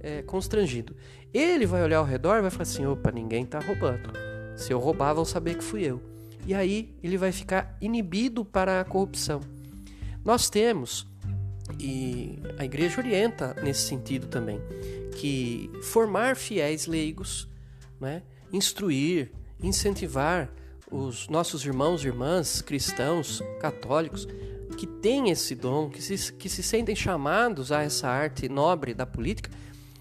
é, 0.00 0.22
constrangido. 0.22 0.96
Ele 1.32 1.66
vai 1.66 1.82
olhar 1.82 1.98
ao 1.98 2.06
redor 2.06 2.38
e 2.38 2.40
vai 2.40 2.50
falar 2.50 2.62
assim: 2.62 2.86
opa, 2.86 3.12
ninguém 3.12 3.44
está 3.44 3.60
roubando. 3.60 4.10
Se 4.56 4.72
eu 4.72 4.78
roubar, 4.78 5.12
vão 5.12 5.26
saber 5.26 5.58
que 5.58 5.64
fui 5.64 5.82
eu. 5.82 6.00
E 6.46 6.54
aí 6.54 6.96
ele 7.02 7.18
vai 7.18 7.32
ficar 7.32 7.76
inibido 7.82 8.46
para 8.46 8.80
a 8.80 8.84
corrupção. 8.84 9.40
Nós 10.24 10.48
temos, 10.48 11.06
e 11.78 12.38
a 12.56 12.64
igreja 12.64 12.98
orienta 12.98 13.54
nesse 13.62 13.82
sentido 13.82 14.26
também, 14.26 14.58
que 15.12 15.70
formar 15.82 16.36
fiéis 16.36 16.86
leigos, 16.86 17.48
né, 18.00 18.22
instruir, 18.52 19.30
incentivar 19.62 20.50
os 20.90 21.28
nossos 21.28 21.64
irmãos 21.64 22.04
e 22.04 22.08
irmãs 22.08 22.60
cristãos, 22.60 23.42
católicos, 23.60 24.26
que 24.76 24.86
têm 24.86 25.30
esse 25.30 25.54
dom, 25.54 25.88
que 25.88 26.02
se, 26.02 26.32
que 26.32 26.48
se 26.48 26.62
sentem 26.62 26.94
chamados 26.94 27.72
a 27.72 27.82
essa 27.82 28.08
arte 28.08 28.48
nobre 28.48 28.92
da 28.92 29.06
política, 29.06 29.50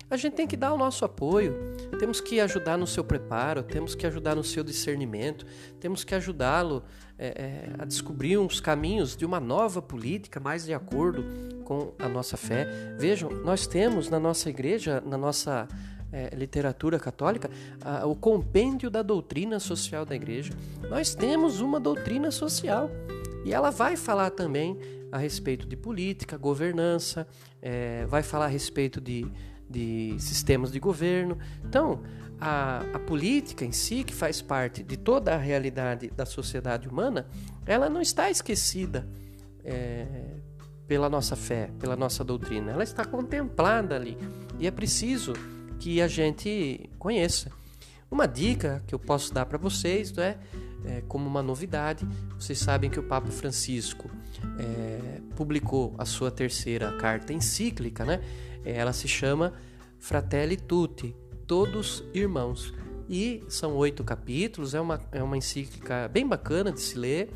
a 0.10 0.18
gente 0.18 0.34
tem 0.34 0.46
que 0.46 0.58
dar 0.58 0.74
o 0.74 0.78
nosso 0.78 1.06
apoio, 1.06 1.56
temos 1.98 2.20
que 2.20 2.42
ajudar 2.42 2.78
no 2.78 2.86
seu 2.86 3.02
preparo, 3.02 3.64
temos 3.64 3.96
que 3.96 4.06
ajudar 4.06 4.36
no 4.36 4.44
seu 4.44 4.62
discernimento, 4.62 5.46
temos 5.80 6.04
que 6.04 6.14
ajudá-lo 6.14 6.84
é, 7.18 7.28
é, 7.28 7.70
a 7.80 7.86
descobrir 7.86 8.38
uns 8.38 8.60
caminhos 8.60 9.16
de 9.16 9.26
uma 9.26 9.40
nova 9.40 9.82
política 9.82 10.38
mais 10.38 10.66
de 10.66 10.74
acordo 10.74 11.24
com 11.72 11.94
a 11.98 12.10
nossa 12.10 12.36
fé. 12.36 12.68
Vejam, 12.98 13.30
nós 13.46 13.66
temos 13.66 14.10
na 14.10 14.20
nossa 14.20 14.50
igreja, 14.50 15.02
na 15.06 15.18
nossa 15.18 15.70
é, 16.12 16.36
literatura 16.36 17.00
católica, 17.00 17.50
a, 17.82 18.06
o 18.06 18.14
compêndio 18.14 18.90
da 18.90 19.02
doutrina 19.02 19.58
social 19.58 20.06
da 20.06 20.14
igreja. 20.14 20.52
Nós 20.90 21.16
temos 21.16 21.62
uma 21.62 21.80
doutrina 21.80 22.30
social 22.30 22.90
e 23.46 23.54
ela 23.54 23.70
vai 23.70 23.96
falar 23.96 24.32
também 24.32 24.78
a 25.14 25.18
respeito 25.18 25.66
de 25.66 25.78
política, 25.78 26.38
governança, 26.38 27.26
é, 27.62 28.06
vai 28.06 28.22
falar 28.22 28.46
a 28.46 28.50
respeito 28.50 29.00
de 29.00 29.26
de 29.70 30.18
sistemas 30.20 30.70
de 30.70 30.82
governo. 30.82 31.38
Então, 31.64 32.02
a, 32.42 32.80
a, 32.94 33.00
política 33.00 33.64
em 33.64 33.72
si, 33.72 34.04
que 34.04 34.14
faz 34.14 34.42
parte 34.42 34.84
de 34.84 34.98
toda 34.98 35.34
a 35.34 35.38
realidade 35.38 36.10
da 36.10 36.26
sociedade 36.26 36.90
humana, 36.90 37.26
ela 37.66 37.90
não 37.90 38.02
está 38.02 38.30
esquecida 38.30 39.08
é, 39.64 40.06
pela 40.92 41.10
nossa 41.10 41.38
fé, 41.38 41.70
pela 41.80 41.96
nossa 41.96 42.22
doutrina. 42.22 42.74
Ela 42.74 42.84
está 42.84 43.06
contemplada 43.06 43.96
ali. 43.96 44.18
E 44.60 44.68
é 44.68 44.72
preciso 44.72 45.32
que 45.80 46.02
a 46.02 46.08
gente 46.10 46.90
conheça. 47.00 47.50
Uma 48.12 48.28
dica 48.28 48.84
que 48.86 48.94
eu 48.94 49.00
posso 49.00 49.34
dar 49.34 49.46
para 49.46 49.58
vocês 49.58 50.18
é, 50.18 50.38
é, 50.84 51.02
como 51.08 51.26
uma 51.26 51.42
novidade: 51.42 52.06
vocês 52.38 52.60
sabem 52.60 52.90
que 52.90 53.00
o 53.00 53.04
Papa 53.04 53.32
Francisco 53.32 54.12
é, 54.60 55.22
publicou 55.34 55.96
a 55.98 56.04
sua 56.04 56.30
terceira 56.30 56.92
carta 56.98 57.32
encíclica, 57.32 58.04
né? 58.04 58.20
Ela 58.66 58.92
se 58.92 59.08
chama 59.08 59.54
Fratelli 59.98 60.58
Tutti, 60.58 61.16
Todos 61.48 62.04
Irmãos. 62.14 62.74
E 63.14 63.44
são 63.50 63.76
oito 63.76 64.06
capítulos, 64.06 64.74
é 64.74 64.80
uma, 64.80 64.98
é 65.12 65.22
uma 65.22 65.36
encíclica 65.36 66.08
bem 66.08 66.26
bacana 66.26 66.72
de 66.72 66.80
se 66.80 66.98
ler, 66.98 67.30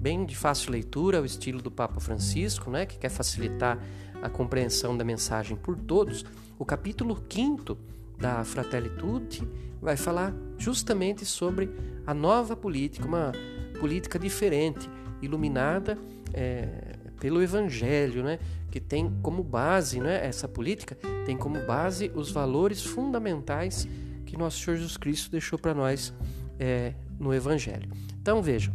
bem 0.00 0.24
de 0.24 0.34
fácil 0.34 0.72
leitura, 0.72 1.18
ao 1.18 1.24
estilo 1.26 1.60
do 1.60 1.70
Papa 1.70 2.00
Francisco, 2.00 2.70
né, 2.70 2.86
que 2.86 2.96
quer 2.96 3.10
facilitar 3.10 3.78
a 4.22 4.30
compreensão 4.30 4.96
da 4.96 5.04
mensagem 5.04 5.54
por 5.54 5.76
todos. 5.76 6.24
O 6.58 6.64
capítulo 6.64 7.14
quinto 7.28 7.76
da 8.16 8.42
Fratelli 8.42 8.88
Tutti 8.88 9.46
vai 9.82 9.98
falar 9.98 10.34
justamente 10.56 11.26
sobre 11.26 11.68
a 12.06 12.14
nova 12.14 12.56
política, 12.56 13.06
uma 13.06 13.32
política 13.78 14.18
diferente, 14.18 14.88
iluminada 15.20 15.98
é, 16.32 16.96
pelo 17.20 17.42
Evangelho, 17.42 18.22
né? 18.22 18.38
que 18.70 18.80
tem 18.80 19.12
como 19.20 19.42
base, 19.42 20.00
né? 20.00 20.26
essa 20.26 20.48
política 20.48 20.96
tem 21.26 21.36
como 21.36 21.62
base 21.66 22.10
os 22.14 22.30
valores 22.30 22.82
fundamentais 22.82 23.86
que 24.28 24.36
nosso 24.36 24.62
Senhor 24.62 24.76
Jesus 24.76 24.96
Cristo 24.98 25.30
deixou 25.30 25.58
para 25.58 25.74
nós 25.74 26.12
é, 26.58 26.92
no 27.18 27.32
Evangelho. 27.32 27.90
Então 28.20 28.42
vejam, 28.42 28.74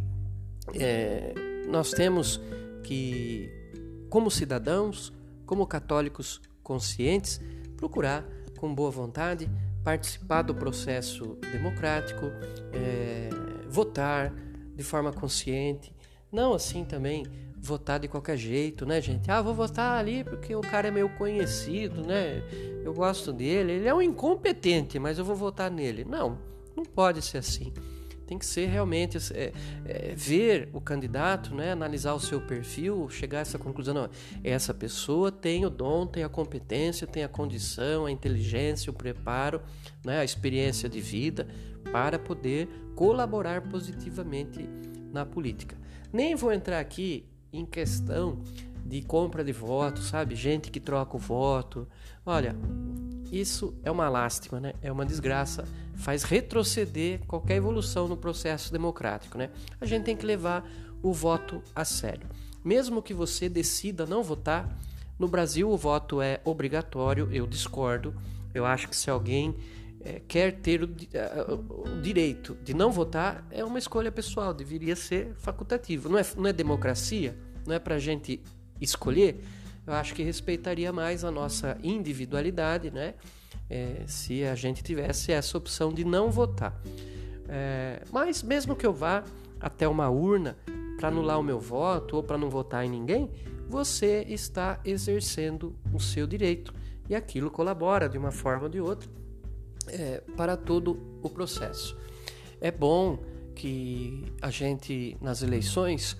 é, 0.74 1.32
nós 1.68 1.92
temos 1.92 2.40
que, 2.82 3.48
como 4.10 4.30
cidadãos, 4.30 5.12
como 5.46 5.64
católicos 5.66 6.40
conscientes, 6.62 7.40
procurar 7.76 8.24
com 8.58 8.74
boa 8.74 8.90
vontade 8.90 9.48
participar 9.84 10.42
do 10.42 10.54
processo 10.54 11.38
democrático, 11.52 12.24
é, 12.72 13.28
votar 13.68 14.34
de 14.74 14.82
forma 14.82 15.12
consciente, 15.12 15.94
não 16.34 16.52
assim 16.52 16.84
também 16.84 17.24
votar 17.56 17.98
de 17.98 18.08
qualquer 18.08 18.36
jeito, 18.36 18.84
né, 18.84 19.00
gente? 19.00 19.30
Ah, 19.30 19.40
vou 19.40 19.54
votar 19.54 19.98
ali 19.98 20.22
porque 20.22 20.54
o 20.54 20.60
cara 20.60 20.88
é 20.88 20.90
meu 20.90 21.08
conhecido, 21.08 22.02
né? 22.02 22.42
Eu 22.84 22.92
gosto 22.92 23.32
dele. 23.32 23.72
Ele 23.72 23.88
é 23.88 23.94
um 23.94 24.02
incompetente, 24.02 24.98
mas 24.98 25.18
eu 25.18 25.24
vou 25.24 25.34
votar 25.34 25.70
nele. 25.70 26.04
Não, 26.04 26.38
não 26.76 26.84
pode 26.84 27.22
ser 27.22 27.38
assim. 27.38 27.72
Tem 28.26 28.38
que 28.38 28.46
ser 28.46 28.66
realmente 28.66 29.18
é, 29.34 29.52
é, 29.84 30.14
ver 30.14 30.70
o 30.72 30.80
candidato, 30.80 31.54
né, 31.54 31.72
analisar 31.72 32.14
o 32.14 32.20
seu 32.20 32.40
perfil, 32.40 33.08
chegar 33.10 33.38
a 33.38 33.40
essa 33.42 33.58
conclusão. 33.58 33.94
Não, 33.94 34.10
essa 34.42 34.72
pessoa 34.72 35.30
tem 35.30 35.66
o 35.66 35.70
dom, 35.70 36.06
tem 36.06 36.24
a 36.24 36.28
competência, 36.28 37.06
tem 37.06 37.22
a 37.22 37.28
condição, 37.28 38.06
a 38.06 38.10
inteligência, 38.10 38.90
o 38.90 38.94
preparo, 38.94 39.60
né, 40.04 40.20
a 40.20 40.24
experiência 40.24 40.88
de 40.88 41.00
vida 41.00 41.46
para 41.92 42.18
poder 42.18 42.66
colaborar 42.94 43.60
positivamente 43.68 44.66
na 45.12 45.26
política. 45.26 45.76
Nem 46.14 46.36
vou 46.36 46.52
entrar 46.52 46.78
aqui 46.78 47.28
em 47.52 47.66
questão 47.66 48.38
de 48.86 49.02
compra 49.02 49.42
de 49.42 49.50
voto, 49.50 50.00
sabe? 50.00 50.36
Gente 50.36 50.70
que 50.70 50.78
troca 50.78 51.16
o 51.16 51.18
voto. 51.18 51.88
Olha, 52.24 52.54
isso 53.32 53.74
é 53.82 53.90
uma 53.90 54.08
lástima, 54.08 54.60
né? 54.60 54.74
É 54.80 54.92
uma 54.92 55.04
desgraça, 55.04 55.64
faz 55.96 56.22
retroceder 56.22 57.18
qualquer 57.26 57.56
evolução 57.56 58.06
no 58.06 58.16
processo 58.16 58.70
democrático, 58.70 59.36
né? 59.36 59.50
A 59.80 59.86
gente 59.86 60.04
tem 60.04 60.16
que 60.16 60.24
levar 60.24 60.64
o 61.02 61.12
voto 61.12 61.60
a 61.74 61.84
sério. 61.84 62.28
Mesmo 62.64 63.02
que 63.02 63.12
você 63.12 63.48
decida 63.48 64.06
não 64.06 64.22
votar, 64.22 64.68
no 65.18 65.26
Brasil 65.26 65.68
o 65.68 65.76
voto 65.76 66.22
é 66.22 66.40
obrigatório, 66.44 67.28
eu 67.32 67.44
discordo. 67.44 68.14
Eu 68.54 68.64
acho 68.64 68.88
que 68.88 68.94
se 68.94 69.10
alguém 69.10 69.56
é, 70.04 70.20
quer 70.28 70.52
ter 70.52 70.82
o, 70.82 70.86
o, 70.86 72.00
direito 72.02 72.56
de 72.62 72.74
não 72.74 72.92
votar, 72.92 73.44
é 73.50 73.64
uma 73.64 73.78
escolha 73.78 74.12
pessoal, 74.12 74.52
deveria 74.52 74.94
ser 74.94 75.34
facultativo. 75.36 76.08
Não 76.08 76.18
é, 76.18 76.26
não 76.36 76.46
é 76.46 76.52
democracia? 76.52 77.36
Não 77.66 77.74
é 77.74 77.78
para 77.78 77.94
a 77.94 77.98
gente 77.98 78.40
escolher? 78.80 79.42
Eu 79.86 79.94
acho 79.94 80.14
que 80.14 80.22
respeitaria 80.22 80.92
mais 80.92 81.24
a 81.24 81.30
nossa 81.30 81.78
individualidade, 81.82 82.90
né? 82.90 83.14
É, 83.70 84.02
se 84.06 84.44
a 84.44 84.54
gente 84.54 84.82
tivesse 84.82 85.32
essa 85.32 85.56
opção 85.56 85.92
de 85.92 86.04
não 86.04 86.30
votar. 86.30 86.78
É, 87.48 88.02
mas 88.12 88.42
mesmo 88.42 88.76
que 88.76 88.86
eu 88.86 88.92
vá 88.92 89.24
até 89.58 89.88
uma 89.88 90.10
urna 90.10 90.56
para 90.98 91.08
anular 91.08 91.40
o 91.40 91.42
meu 91.42 91.58
voto 91.58 92.16
ou 92.16 92.22
para 92.22 92.36
não 92.36 92.50
votar 92.50 92.84
em 92.84 92.90
ninguém, 92.90 93.30
você 93.68 94.24
está 94.28 94.78
exercendo 94.84 95.74
o 95.92 95.98
seu 95.98 96.26
direito 96.26 96.74
e 97.08 97.14
aquilo 97.14 97.50
colabora 97.50 98.06
de 98.06 98.18
uma 98.18 98.30
forma 98.30 98.64
ou 98.64 98.68
de 98.68 98.80
outra 98.80 99.08
é, 99.88 100.22
para 100.36 100.56
todo 100.56 101.18
o 101.22 101.30
processo. 101.30 101.96
É 102.60 102.70
bom 102.70 103.18
que 103.54 104.24
a 104.42 104.50
gente, 104.50 105.16
nas 105.20 105.42
eleições, 105.42 106.16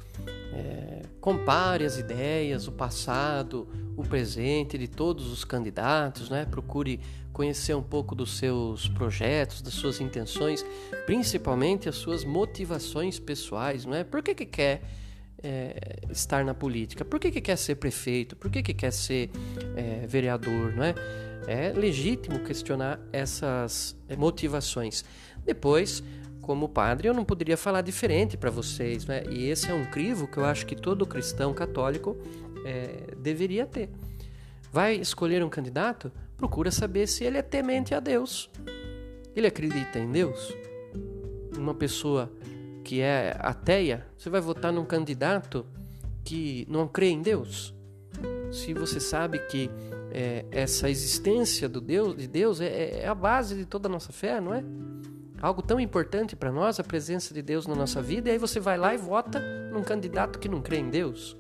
É, 0.57 1.03
compare 1.21 1.85
as 1.85 1.99
ideias, 1.99 2.69
o 2.69 2.73
passado, 2.73 3.67
o 3.97 4.05
presente 4.05 4.79
de 4.79 4.87
todos 4.87 5.27
os 5.27 5.45
candidatos, 5.45 6.31
né? 6.31 6.47
procure 6.47 7.01
conhecer 7.33 7.75
um 7.75 7.83
pouco 7.83 8.15
dos 8.15 8.39
seus 8.39 8.87
projetos, 8.89 9.61
das 9.61 9.75
suas 9.75 10.01
intenções, 10.01 10.65
principalmente 11.05 11.89
as 11.89 11.97
suas 11.97 12.25
motivações 12.25 13.19
pessoais. 13.19 13.85
Não 13.85 13.97
é? 13.97 14.05
Por 14.05 14.23
que, 14.23 14.37
que 14.37 14.47
quer 14.47 14.83
é, 15.45 15.97
estar 16.11 16.45
na 16.45 16.55
política? 16.55 17.05
Por 17.05 17.21
que, 17.21 17.31
que 17.31 17.41
quer 17.41 17.57
ser 17.57 17.77
prefeito? 17.77 18.35
Por 18.35 18.51
que, 18.51 18.63
que 18.63 18.73
quer 18.73 18.93
ser 18.93 19.31
é, 19.77 20.07
vereador? 20.07 20.75
Não 20.75 20.83
é? 20.83 20.95
é 21.47 21.73
legítimo 21.73 22.41
questionar 22.41 22.99
essas 23.13 23.97
é, 24.09 24.17
motivações. 24.17 25.05
Depois, 25.45 26.03
como 26.41 26.69
padre, 26.69 27.09
eu 27.09 27.15
não 27.15 27.25
poderia 27.25 27.57
falar 27.57 27.83
diferente 27.83 28.37
para 28.37 28.51
vocês, 28.51 29.07
né? 29.07 29.25
E 29.31 29.49
esse 29.49 29.71
é 29.71 29.75
um 29.75 29.85
crivo 29.85 30.27
que 30.27 30.39
eu 30.39 30.45
acho 30.45 30.65
que 30.65 30.75
todo 30.75 31.07
cristão 31.07 31.53
católico 31.53 32.17
é, 32.65 33.15
deveria 33.19 33.67
ter. 33.67 33.91
Vai 34.73 34.95
escolher 34.95 35.45
um 35.45 35.49
candidato? 35.49 36.11
Procura 36.37 36.71
saber 36.71 37.07
se 37.07 37.23
ele 37.25 37.39
é 37.39 37.43
temente 37.43 37.95
a 37.95 38.01
Deus. 38.01 38.51
Ele 39.37 39.47
acredita 39.47 39.99
em 39.99 40.11
Deus? 40.11 40.53
Uma 41.57 41.75
pessoa 41.75 42.33
que 42.85 43.01
é 43.01 43.37
ateia, 43.41 44.07
você 44.17 44.29
vai 44.31 44.41
votar 44.41 44.73
num 44.73 44.85
candidato 44.85 45.67
que 46.23 46.67
não 46.69 46.87
crê 46.87 47.09
em 47.09 47.23
Deus? 47.23 47.75
Se 48.53 48.73
você 48.73 49.01
sabe 49.01 49.39
que 49.47 49.71
é, 50.11 50.45
essa 50.53 50.89
existência 50.89 51.69
do 51.69 51.81
Deus, 51.81 52.17
de 52.17 52.29
Deus 52.29 52.61
é, 52.61 53.01
é 53.01 53.09
a 53.09 53.15
base 53.15 53.57
de 53.57 53.65
toda 53.65 53.89
a 53.89 53.91
nossa 53.91 54.13
fé, 54.13 54.41
não 54.41 54.55
é? 54.55 54.63
algo 55.45 55.61
tão 55.61 55.79
importante 55.79 56.35
para 56.35 56.51
nós, 56.51 56.81
a 56.81 56.85
presença 56.85 57.35
de 57.35 57.43
Deus 57.43 57.67
na 57.67 57.75
nossa 57.75 58.01
vida, 58.01 58.31
e 58.31 58.33
aí 58.33 58.39
você 58.39 58.59
vai 58.59 58.79
lá 58.79 58.95
e 58.95 58.97
vota 58.97 59.39
num 59.71 59.83
candidato 59.83 60.39
que 60.39 60.49
não 60.49 60.63
crê 60.63 60.79
em 60.79 60.89
Deus. 60.89 61.37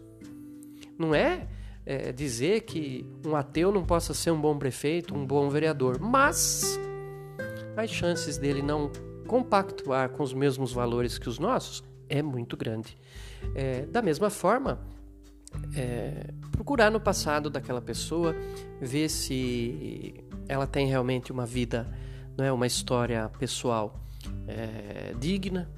Não 0.99 1.15
é, 1.15 1.49
é 1.87 2.13
dizer 2.13 2.63
que 2.63 3.09
um 3.25 3.35
ateu 3.35 3.73
não 3.73 3.83
possa 3.83 4.13
ser 4.13 4.31
um 4.31 4.39
bom 4.39 4.59
prefeito, 4.59 5.15
um 5.15 5.25
bom 5.25 5.49
vereador, 5.49 5.99
mas 5.99 6.79
as 7.75 7.89
chances 7.89 8.37
dele 8.37 8.61
não 8.61 8.93
compactuar 9.27 10.11
com 10.11 10.23
os 10.23 10.33
mesmos 10.33 10.73
valores 10.73 11.19
que 11.19 11.29
os 11.29 11.39
nossos 11.39 11.83
é 12.09 12.23
muito 12.23 12.57
grande. 12.57 12.97
É, 13.55 13.87
da 13.87 14.01
mesma 14.01 14.31
forma, 14.31 14.79
é, 15.77 16.33
procurar 16.53 16.91
no 16.91 17.01
passado 17.01 17.51
daquela 17.51 17.81
pessoa, 17.81 18.35
ver 18.81 19.09
se 19.09 20.15
ela 20.49 20.67
tem 20.67 20.87
realmente 20.87 21.33
uma 21.33 21.47
vida 21.47 21.87
não 22.37 22.45
é 22.45 22.53
uma 22.53 22.67
história 22.67 23.31
pessoal 23.39 24.01
é, 24.47 25.15
digna, 25.19 25.69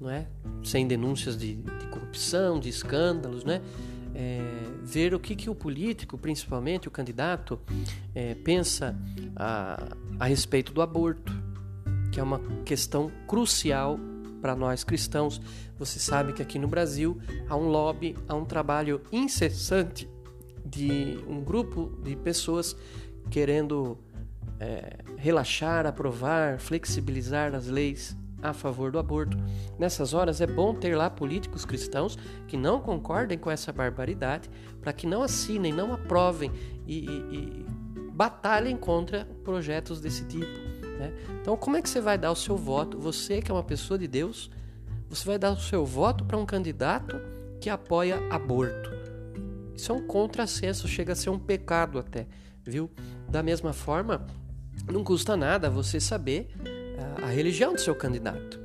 não 0.00 0.10
é? 0.10 0.26
sem 0.64 0.86
denúncias 0.86 1.36
de, 1.36 1.56
de 1.56 1.86
corrupção, 1.88 2.58
de 2.58 2.68
escândalos, 2.68 3.44
né? 3.44 3.60
É, 4.14 4.40
ver 4.82 5.12
o 5.12 5.20
que, 5.20 5.36
que 5.36 5.50
o 5.50 5.54
político, 5.54 6.16
principalmente 6.16 6.88
o 6.88 6.90
candidato, 6.90 7.60
é, 8.14 8.34
pensa 8.34 8.96
a, 9.34 9.94
a 10.18 10.24
respeito 10.24 10.72
do 10.72 10.80
aborto, 10.80 11.30
que 12.16 12.20
é 12.20 12.22
uma 12.22 12.40
questão 12.64 13.12
crucial 13.26 14.00
para 14.40 14.56
nós 14.56 14.82
cristãos. 14.82 15.38
Você 15.78 15.98
sabe 15.98 16.32
que 16.32 16.40
aqui 16.40 16.58
no 16.58 16.66
Brasil 16.66 17.20
há 17.46 17.54
um 17.54 17.68
lobby, 17.68 18.16
há 18.26 18.34
um 18.34 18.46
trabalho 18.46 19.02
incessante 19.12 20.08
de 20.64 21.22
um 21.28 21.44
grupo 21.44 21.92
de 22.02 22.16
pessoas 22.16 22.74
querendo 23.30 23.98
é, 24.58 24.96
relaxar, 25.18 25.84
aprovar, 25.84 26.58
flexibilizar 26.58 27.54
as 27.54 27.66
leis 27.66 28.16
a 28.42 28.54
favor 28.54 28.90
do 28.90 28.98
aborto. 28.98 29.36
Nessas 29.78 30.14
horas 30.14 30.40
é 30.40 30.46
bom 30.46 30.72
ter 30.74 30.96
lá 30.96 31.10
políticos 31.10 31.66
cristãos 31.66 32.16
que 32.48 32.56
não 32.56 32.80
concordem 32.80 33.36
com 33.36 33.50
essa 33.50 33.74
barbaridade, 33.74 34.48
para 34.80 34.94
que 34.94 35.06
não 35.06 35.22
assinem, 35.22 35.70
não 35.70 35.92
aprovem 35.92 36.50
e, 36.86 36.98
e, 36.98 37.10
e, 37.10 37.66
batalhem 38.10 38.74
contra 38.74 39.26
projetos 39.44 40.00
desse 40.00 40.24
tipo. 40.24 40.75
Né? 40.98 41.12
Então, 41.40 41.56
como 41.56 41.76
é 41.76 41.82
que 41.82 41.88
você 41.88 42.00
vai 42.00 42.16
dar 42.16 42.30
o 42.30 42.36
seu 42.36 42.56
voto? 42.56 42.98
Você 42.98 43.40
que 43.40 43.50
é 43.50 43.54
uma 43.54 43.62
pessoa 43.62 43.98
de 43.98 44.06
Deus, 44.06 44.50
você 45.08 45.24
vai 45.24 45.38
dar 45.38 45.52
o 45.52 45.56
seu 45.56 45.84
voto 45.84 46.24
para 46.24 46.36
um 46.36 46.46
candidato 46.46 47.20
que 47.60 47.70
apoia 47.70 48.18
aborto. 48.30 48.90
Isso 49.74 49.92
é 49.92 49.94
um 49.94 50.06
contrassenso, 50.06 50.88
chega 50.88 51.12
a 51.12 51.16
ser 51.16 51.30
um 51.30 51.38
pecado 51.38 51.98
até, 51.98 52.26
viu? 52.64 52.90
Da 53.28 53.42
mesma 53.42 53.72
forma, 53.72 54.26
não 54.90 55.04
custa 55.04 55.36
nada 55.36 55.68
você 55.68 56.00
saber 56.00 56.48
a, 56.98 57.24
ah, 57.24 57.26
a 57.26 57.30
religião 57.30 57.74
do 57.74 57.80
seu 57.80 57.94
candidato. 57.94 58.60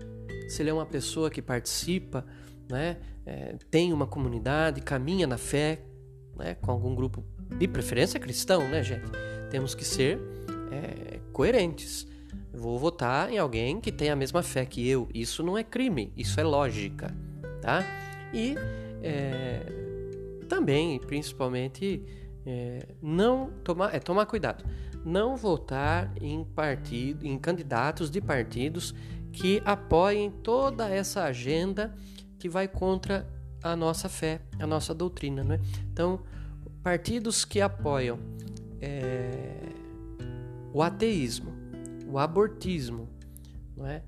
Se 0.48 0.62
ele 0.62 0.70
é 0.70 0.74
uma 0.74 0.86
pessoa 0.86 1.30
que 1.30 1.42
participa, 1.42 2.26
né, 2.70 2.98
é, 3.26 3.56
tem 3.70 3.92
uma 3.94 4.08
comunidade, 4.08 4.82
caminha 4.82 5.28
na 5.28 5.38
fé, 5.38 5.82
né, 6.38 6.56
com 6.56 6.72
algum 6.72 6.96
grupo 6.96 7.24
de 7.58 7.68
preferência 7.68 8.20
cristão, 8.20 8.68
né, 8.70 8.84
gente? 8.84 9.10
Temos 9.50 9.76
que 9.76 9.84
ser 9.84 10.20
é, 10.72 11.20
coerentes. 11.32 12.08
Vou 12.54 12.78
votar 12.78 13.32
em 13.32 13.38
alguém 13.38 13.80
que 13.80 13.92
tem 13.92 14.10
a 14.10 14.16
mesma 14.16 14.44
fé 14.44 14.66
que 14.66 14.88
eu. 14.88 15.08
Isso 15.14 15.44
não 15.44 15.58
é 15.58 15.64
crime, 15.64 16.12
isso 16.16 16.40
é 16.40 16.44
lógica, 16.44 17.16
tá? 17.62 17.84
E 18.34 18.56
é, 19.02 19.66
também, 20.48 21.00
principalmente, 21.00 22.04
é, 22.46 22.88
não 23.02 23.52
tomar, 23.64 23.94
é 23.94 24.00
tomar 24.00 24.26
cuidado 24.26 24.64
não 25.06 25.36
votar 25.36 26.12
em 26.22 26.44
partido, 26.44 27.26
em 27.26 27.38
candidatos 27.38 28.10
de 28.10 28.22
partidos 28.22 28.94
que 29.32 29.62
apoiem 29.66 30.30
toda 30.30 30.90
essa 30.90 31.24
agenda 31.24 31.94
que 32.38 32.50
vai 32.50 32.68
contra 32.68 33.28
a 33.64 33.76
nossa 33.76 34.10
fé, 34.10 34.42
a 34.60 34.68
nossa 34.68 34.94
doutrina, 34.94 35.44
não 35.44 35.56
é? 35.56 35.60
Então, 35.92 36.22
partidos 36.84 37.46
que 37.46 37.62
apoiam 37.62 38.20
é, 38.80 39.70
o 40.74 40.82
ateísmo, 40.82 41.54
o 42.12 42.20
abortismo, 42.20 43.10
não 43.76 43.88
é? 43.88 44.04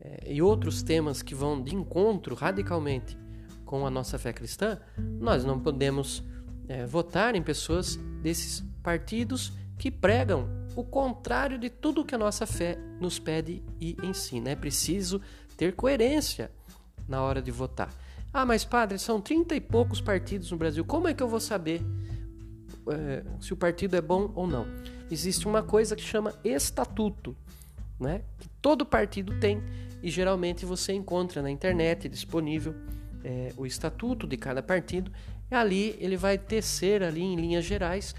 é? 0.00 0.32
E 0.32 0.40
outros 0.40 0.82
temas 0.82 1.22
que 1.22 1.34
vão 1.34 1.60
de 1.62 1.74
encontro 1.74 2.34
radicalmente 2.34 3.18
com 3.64 3.86
a 3.86 3.90
nossa 3.90 4.18
fé 4.18 4.32
cristã, 4.32 4.78
nós 5.20 5.44
não 5.44 5.58
podemos 5.58 6.22
é, 6.68 6.86
votar 6.86 7.34
em 7.34 7.42
pessoas 7.42 7.96
desses 8.22 8.64
partidos 8.82 9.52
que 9.78 9.90
pregam 9.90 10.48
o 10.74 10.84
contrário 10.84 11.58
de 11.58 11.68
tudo 11.68 12.04
que 12.04 12.14
a 12.14 12.18
nossa 12.18 12.46
fé 12.46 12.78
nos 13.00 13.18
pede 13.18 13.62
e 13.80 13.96
ensina. 14.02 14.50
É 14.50 14.56
preciso 14.56 15.20
ter 15.56 15.74
coerência 15.74 16.50
na 17.06 17.20
hora 17.22 17.42
de 17.42 17.50
votar. 17.50 17.92
Ah, 18.32 18.44
mas 18.44 18.64
padre, 18.64 18.98
são 18.98 19.20
trinta 19.20 19.54
e 19.54 19.60
poucos 19.60 20.00
partidos 20.00 20.50
no 20.50 20.56
Brasil. 20.56 20.84
Como 20.84 21.08
é 21.08 21.14
que 21.14 21.22
eu 21.22 21.28
vou 21.28 21.40
saber 21.40 21.82
é, 22.90 23.24
se 23.40 23.52
o 23.52 23.56
partido 23.56 23.96
é 23.96 24.00
bom 24.00 24.30
ou 24.34 24.46
não? 24.46 24.66
Existe 25.10 25.46
uma 25.48 25.62
coisa 25.62 25.96
que 25.96 26.02
chama 26.02 26.34
estatuto, 26.44 27.36
né? 27.98 28.22
Que 28.38 28.48
todo 28.60 28.86
partido 28.86 29.38
tem 29.38 29.62
e 30.02 30.10
geralmente 30.10 30.64
você 30.64 30.92
encontra 30.92 31.42
na 31.42 31.50
internet 31.50 32.08
disponível 32.08 32.74
é, 33.24 33.52
o 33.56 33.66
estatuto 33.66 34.26
de 34.26 34.36
cada 34.36 34.62
partido. 34.62 35.10
E 35.50 35.54
ali 35.54 35.96
ele 35.98 36.16
vai 36.16 36.38
tecer 36.38 37.02
ali 37.02 37.22
em 37.22 37.36
linhas 37.36 37.64
gerais 37.64 38.14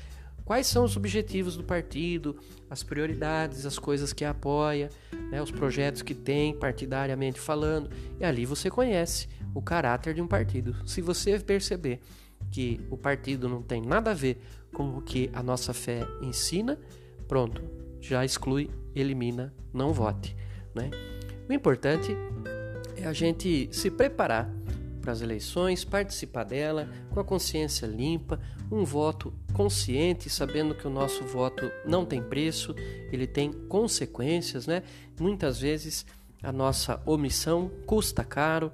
quais 0.49 0.65
são 0.65 0.83
os 0.83 0.97
objetivos 0.97 1.55
do 1.55 1.63
partido, 1.63 2.35
as 2.71 2.81
prioridades, 2.81 3.67
as 3.67 3.77
coisas 3.77 4.11
que 4.11 4.25
apoia, 4.25 4.89
né, 5.29 5.39
os 5.39 5.51
projetos 5.51 6.01
que 6.01 6.15
tem 6.15 6.57
partidariamente 6.57 7.39
falando, 7.39 7.91
e 8.19 8.25
ali 8.25 8.47
você 8.47 8.67
conhece 8.67 9.27
o 9.53 9.61
caráter 9.61 10.15
de 10.15 10.23
um 10.23 10.27
partido. 10.27 10.75
Se 10.87 11.01
você 11.01 11.37
perceber 11.39 11.99
que 12.49 12.81
o 12.89 12.97
partido 12.97 13.47
não 13.47 13.61
tem 13.61 13.79
nada 13.79 14.09
a 14.09 14.13
ver 14.15 14.41
com 14.73 14.97
o 14.97 15.01
que 15.03 15.29
a 15.33 15.43
nossa 15.43 15.71
fé 15.71 16.07
ensina, 16.19 16.79
pronto, 17.27 17.61
já 18.01 18.23
exclui, 18.23 18.69
elimina, 18.95 19.53
não 19.73 19.93
vote. 19.93 20.35
Né? 20.73 20.89
O 21.47 21.53
importante 21.53 22.15
é 22.95 23.05
a 23.05 23.13
gente 23.13 23.69
se 23.71 23.89
preparar 23.89 24.49
para 25.01 25.11
as 25.11 25.21
eleições, 25.21 25.83
participar 25.83 26.43
dela 26.43 26.89
com 27.09 27.19
a 27.19 27.23
consciência 27.23 27.87
limpa, 27.87 28.39
um 28.71 28.83
voto 28.83 29.33
consciente, 29.53 30.29
sabendo 30.29 30.75
que 30.75 30.85
o 30.85 30.89
nosso 30.89 31.23
voto 31.23 31.71
não 31.85 32.05
tem 32.05 32.21
preço, 32.21 32.75
ele 33.11 33.25
tem 33.25 33.51
consequências, 33.51 34.67
né? 34.67 34.83
Muitas 35.19 35.59
vezes 35.59 36.05
a 36.41 36.51
nossa 36.51 37.01
omissão 37.05 37.69
custa 37.85 38.23
caro, 38.23 38.71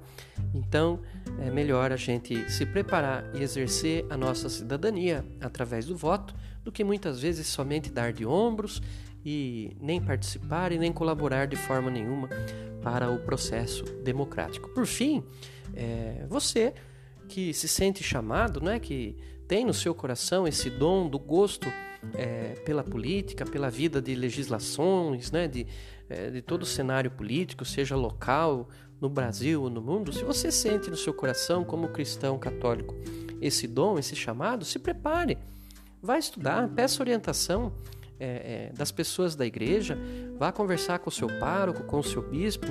então 0.54 1.00
é 1.40 1.50
melhor 1.50 1.90
a 1.90 1.96
gente 1.96 2.50
se 2.50 2.64
preparar 2.64 3.24
e 3.34 3.42
exercer 3.42 4.04
a 4.08 4.16
nossa 4.16 4.48
cidadania 4.48 5.24
através 5.40 5.86
do 5.86 5.96
voto 5.96 6.34
do 6.62 6.70
que 6.70 6.84
muitas 6.84 7.20
vezes 7.20 7.46
somente 7.46 7.90
dar 7.90 8.12
de 8.12 8.26
ombros 8.26 8.82
e 9.28 9.76
nem 9.80 10.00
participar 10.00 10.70
e 10.70 10.78
nem 10.78 10.92
colaborar 10.92 11.46
de 11.46 11.56
forma 11.56 11.90
nenhuma 11.90 12.28
para 12.80 13.10
o 13.10 13.18
processo 13.18 13.82
democrático. 14.04 14.68
Por 14.68 14.86
fim, 14.86 15.24
é, 15.74 16.24
você 16.28 16.72
que 17.28 17.52
se 17.52 17.66
sente 17.66 18.04
chamado, 18.04 18.60
né, 18.60 18.78
que 18.78 19.16
tem 19.48 19.64
no 19.64 19.74
seu 19.74 19.92
coração 19.92 20.46
esse 20.46 20.70
dom 20.70 21.08
do 21.08 21.18
gosto 21.18 21.66
é, 22.14 22.54
pela 22.64 22.84
política, 22.84 23.44
pela 23.44 23.68
vida 23.68 24.00
de 24.00 24.14
legislações, 24.14 25.32
né, 25.32 25.48
de, 25.48 25.66
é, 26.08 26.30
de 26.30 26.40
todo 26.40 26.62
o 26.62 26.66
cenário 26.66 27.10
político, 27.10 27.64
seja 27.64 27.96
local, 27.96 28.68
no 29.00 29.10
Brasil 29.10 29.62
ou 29.62 29.68
no 29.68 29.82
mundo, 29.82 30.12
se 30.12 30.24
você 30.24 30.50
sente 30.50 30.88
no 30.88 30.96
seu 30.96 31.12
coração, 31.12 31.64
como 31.64 31.88
cristão 31.88 32.38
católico, 32.38 32.94
esse 33.42 33.66
dom, 33.66 33.98
esse 33.98 34.16
chamado, 34.16 34.64
se 34.64 34.78
prepare. 34.78 35.36
Vá 36.00 36.16
estudar, 36.16 36.68
peça 36.68 37.02
orientação 37.02 37.74
é, 38.18 38.70
é, 38.70 38.72
das 38.76 38.90
pessoas 38.90 39.34
da 39.34 39.46
igreja, 39.46 39.98
vá 40.38 40.52
conversar 40.52 40.98
com 40.98 41.08
o 41.08 41.12
seu 41.12 41.28
pároco, 41.38 41.84
com 41.84 41.98
o 41.98 42.04
seu 42.04 42.22
bispo, 42.22 42.66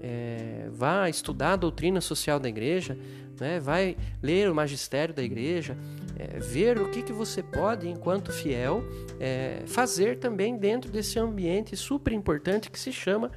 é, 0.00 0.68
vá 0.72 1.08
estudar 1.08 1.52
a 1.52 1.56
doutrina 1.56 2.00
social 2.00 2.38
da 2.38 2.48
igreja, 2.48 2.96
né, 3.40 3.60
vai 3.60 3.96
ler 4.22 4.50
o 4.50 4.54
magistério 4.54 5.14
da 5.14 5.22
igreja, 5.22 5.76
é, 6.18 6.38
ver 6.40 6.80
o 6.80 6.90
que, 6.90 7.02
que 7.02 7.12
você 7.12 7.42
pode, 7.42 7.88
enquanto 7.88 8.32
fiel, 8.32 8.82
é, 9.20 9.62
fazer 9.66 10.18
também 10.18 10.56
dentro 10.56 10.90
desse 10.90 11.18
ambiente 11.18 11.76
super 11.76 12.12
importante 12.12 12.70
que 12.70 12.78
se 12.78 12.92
chama 12.92 13.30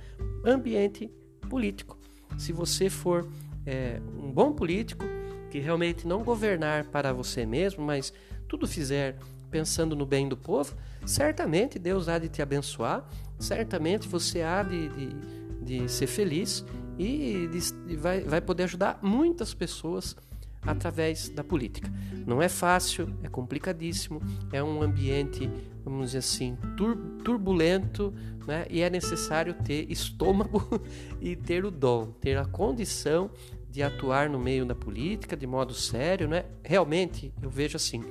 ambiente 0.43 1.11
político. 1.49 1.97
Se 2.37 2.51
você 2.51 2.89
for 2.89 3.27
é, 3.65 3.99
um 4.17 4.31
bom 4.31 4.51
político, 4.53 5.05
que 5.51 5.59
realmente 5.59 6.07
não 6.07 6.23
governar 6.23 6.85
para 6.85 7.11
você 7.11 7.45
mesmo, 7.45 7.83
mas 7.83 8.13
tudo 8.47 8.67
fizer 8.67 9.17
pensando 9.51 9.95
no 9.95 10.05
bem 10.05 10.27
do 10.27 10.37
povo, 10.37 10.73
certamente 11.05 11.77
Deus 11.77 12.07
há 12.07 12.17
de 12.17 12.29
te 12.29 12.41
abençoar, 12.41 13.07
certamente 13.37 14.07
você 14.07 14.41
há 14.41 14.63
de, 14.63 14.89
de, 14.89 15.15
de 15.61 15.91
ser 15.91 16.07
feliz 16.07 16.65
e 16.97 17.49
de, 17.51 17.95
vai, 17.97 18.21
vai 18.21 18.41
poder 18.41 18.63
ajudar 18.63 18.99
muitas 19.01 19.53
pessoas 19.53 20.15
através 20.61 21.29
da 21.29 21.43
política. 21.43 21.91
Não 22.25 22.41
é 22.41 22.47
fácil, 22.47 23.07
é 23.23 23.27
complicadíssimo, 23.27 24.21
é 24.51 24.63
um 24.63 24.81
ambiente, 24.81 25.49
vamos 25.83 26.07
dizer 26.07 26.19
assim, 26.19 26.55
tur 26.77 26.95
turbulento, 27.23 28.13
né? 28.47 28.65
e 28.69 28.81
é 28.81 28.89
necessário 28.89 29.53
ter 29.53 29.91
estômago 29.91 30.81
e 31.19 31.35
ter 31.35 31.65
o 31.65 31.71
dom, 31.71 32.11
ter 32.21 32.37
a 32.37 32.45
condição 32.45 33.31
de 33.69 33.81
atuar 33.81 34.29
no 34.29 34.37
meio 34.37 34.65
da 34.65 34.75
política 34.75 35.35
de 35.35 35.47
modo 35.47 35.73
sério. 35.73 36.27
Né? 36.27 36.45
Realmente, 36.63 37.33
eu 37.41 37.49
vejo 37.49 37.77
assim, 37.77 38.03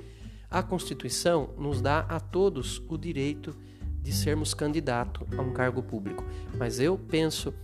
a 0.51 0.63
Constituição 0.63 1.51
nos 1.57 1.81
dá 1.81 2.01
a 2.01 2.19
todos 2.19 2.83
o 2.89 2.99
direito 2.99 3.55
de 4.03 4.13
sermos 4.13 4.53
candidato 4.53 5.27
a 5.37 5.43
um 5.43 5.53
cargo 5.53 5.83
público, 5.83 6.25
mas 6.59 6.81
eu 6.81 6.99
penso 6.99 7.55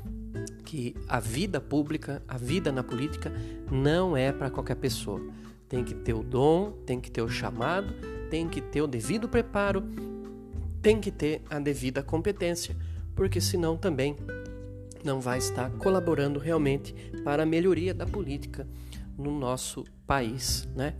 que 0.64 0.94
a 1.08 1.18
vida 1.18 1.60
pública, 1.60 2.22
a 2.28 2.36
vida 2.36 2.70
na 2.70 2.82
política, 2.82 3.32
não 3.70 4.16
é 4.16 4.30
para 4.32 4.50
qualquer 4.50 4.76
pessoa. 4.76 5.20
Tem 5.68 5.82
que 5.82 5.94
ter 5.94 6.14
o 6.14 6.22
dom, 6.22 6.72
tem 6.84 7.00
que 7.00 7.10
ter 7.10 7.22
o 7.22 7.28
chamado, 7.28 7.94
tem 8.30 8.48
que 8.48 8.60
ter 8.60 8.82
o 8.82 8.86
devido 8.86 9.28
preparo, 9.28 9.82
tem 10.82 11.00
que 11.00 11.10
ter 11.10 11.42
a 11.50 11.58
devida 11.58 12.02
competência, 12.02 12.76
porque 13.14 13.40
senão 13.40 13.76
também 13.76 14.16
não 15.02 15.20
vai 15.20 15.38
estar 15.38 15.70
colaborando 15.70 16.38
realmente 16.38 16.94
para 17.24 17.44
a 17.44 17.46
melhoria 17.46 17.94
da 17.94 18.06
política 18.06 18.66
no 19.16 19.30
nosso 19.38 19.84
país, 20.06 20.68
né? 20.74 20.94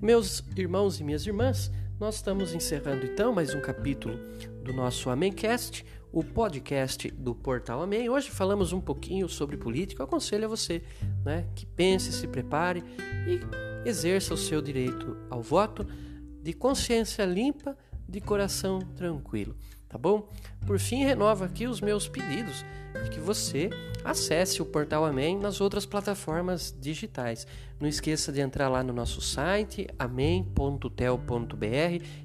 Meus 0.00 0.42
irmãos 0.56 0.98
e 1.00 1.04
minhas 1.04 1.26
irmãs, 1.26 1.70
nós 1.98 2.16
estamos 2.16 2.54
encerrando 2.54 3.04
então 3.06 3.32
mais 3.32 3.54
um 3.54 3.60
capítulo 3.60 4.18
do 4.64 4.72
nosso 4.72 5.10
Amencast, 5.10 5.84
o 6.12 6.24
podcast 6.24 7.10
do 7.10 7.34
Portal 7.34 7.82
Amém. 7.82 8.08
Hoje 8.08 8.30
falamos 8.30 8.72
um 8.72 8.80
pouquinho 8.80 9.28
sobre 9.28 9.56
política. 9.56 10.02
Eu 10.02 10.06
aconselho 10.06 10.46
a 10.46 10.48
você 10.48 10.82
né, 11.24 11.46
que 11.54 11.66
pense, 11.66 12.12
se 12.12 12.26
prepare 12.26 12.82
e 13.26 13.88
exerça 13.88 14.34
o 14.34 14.38
seu 14.38 14.60
direito 14.60 15.16
ao 15.28 15.42
voto 15.42 15.86
de 16.42 16.52
consciência 16.52 17.24
limpa, 17.24 17.76
de 18.08 18.20
coração 18.20 18.80
tranquilo 18.80 19.56
tá 19.90 19.98
bom? 19.98 20.26
Por 20.66 20.78
fim, 20.78 21.04
renovo 21.04 21.44
aqui 21.44 21.66
os 21.66 21.80
meus 21.80 22.08
pedidos 22.08 22.64
de 23.04 23.10
que 23.10 23.20
você 23.20 23.68
acesse 24.04 24.62
o 24.62 24.66
Portal 24.66 25.04
Amém 25.04 25.38
nas 25.38 25.60
outras 25.60 25.84
plataformas 25.84 26.74
digitais. 26.80 27.46
Não 27.78 27.88
esqueça 27.88 28.32
de 28.32 28.40
entrar 28.40 28.68
lá 28.68 28.82
no 28.82 28.92
nosso 28.92 29.20
site 29.20 29.86
amém.tel.br, 29.98 30.96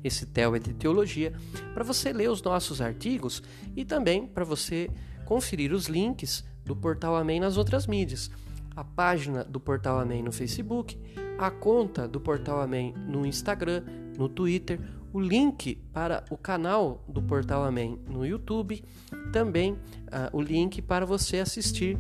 esse 0.04 0.26
tel 0.28 0.56
é 0.56 0.60
de 0.60 0.74
teologia, 0.74 1.34
para 1.74 1.84
você 1.84 2.14
ler 2.14 2.30
os 2.30 2.42
nossos 2.42 2.82
artigos 2.82 3.44
e 3.76 3.84
também 3.84 4.26
para 4.26 4.46
você 4.46 4.90
conferir 5.26 5.74
os 5.74 5.88
links 5.88 6.46
do 6.64 6.76
Portal 6.76 7.16
Amém 7.16 7.40
nas 7.40 7.58
outras 7.58 7.88
mídias. 7.88 8.30
A 8.76 8.84
página 8.84 9.44
do 9.44 9.60
Portal 9.60 10.00
Amém 10.00 10.22
no 10.22 10.32
Facebook, 10.32 10.98
a 11.38 11.50
conta 11.50 12.08
do 12.08 12.20
Portal 12.20 12.62
Amém 12.62 12.94
no 13.08 13.26
Instagram, 13.26 13.84
no 14.18 14.30
Twitter, 14.30 14.80
o 15.16 15.20
link 15.22 15.76
para 15.94 16.26
o 16.30 16.36
canal 16.36 17.02
do 17.08 17.22
Portal 17.22 17.64
Amém 17.64 17.98
no 18.06 18.26
YouTube, 18.26 18.84
também 19.32 19.72
uh, 19.72 19.80
o 20.34 20.42
link 20.42 20.82
para 20.82 21.06
você 21.06 21.38
assistir 21.38 21.98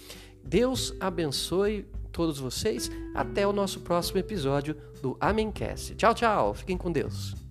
Deus 0.45 0.95
abençoe 1.01 1.87
todos 2.13 2.39
vocês. 2.39 2.91
Até 3.15 3.47
o 3.47 3.53
nosso 3.53 3.81
próximo 3.81 4.19
episódio 4.19 4.77
do 5.01 5.17
Amencast. 5.19 5.95
Tchau, 5.97 6.15
tchau. 6.15 6.55
Fiquem 6.55 6.77
com 6.77 6.93
Deus. 6.93 7.44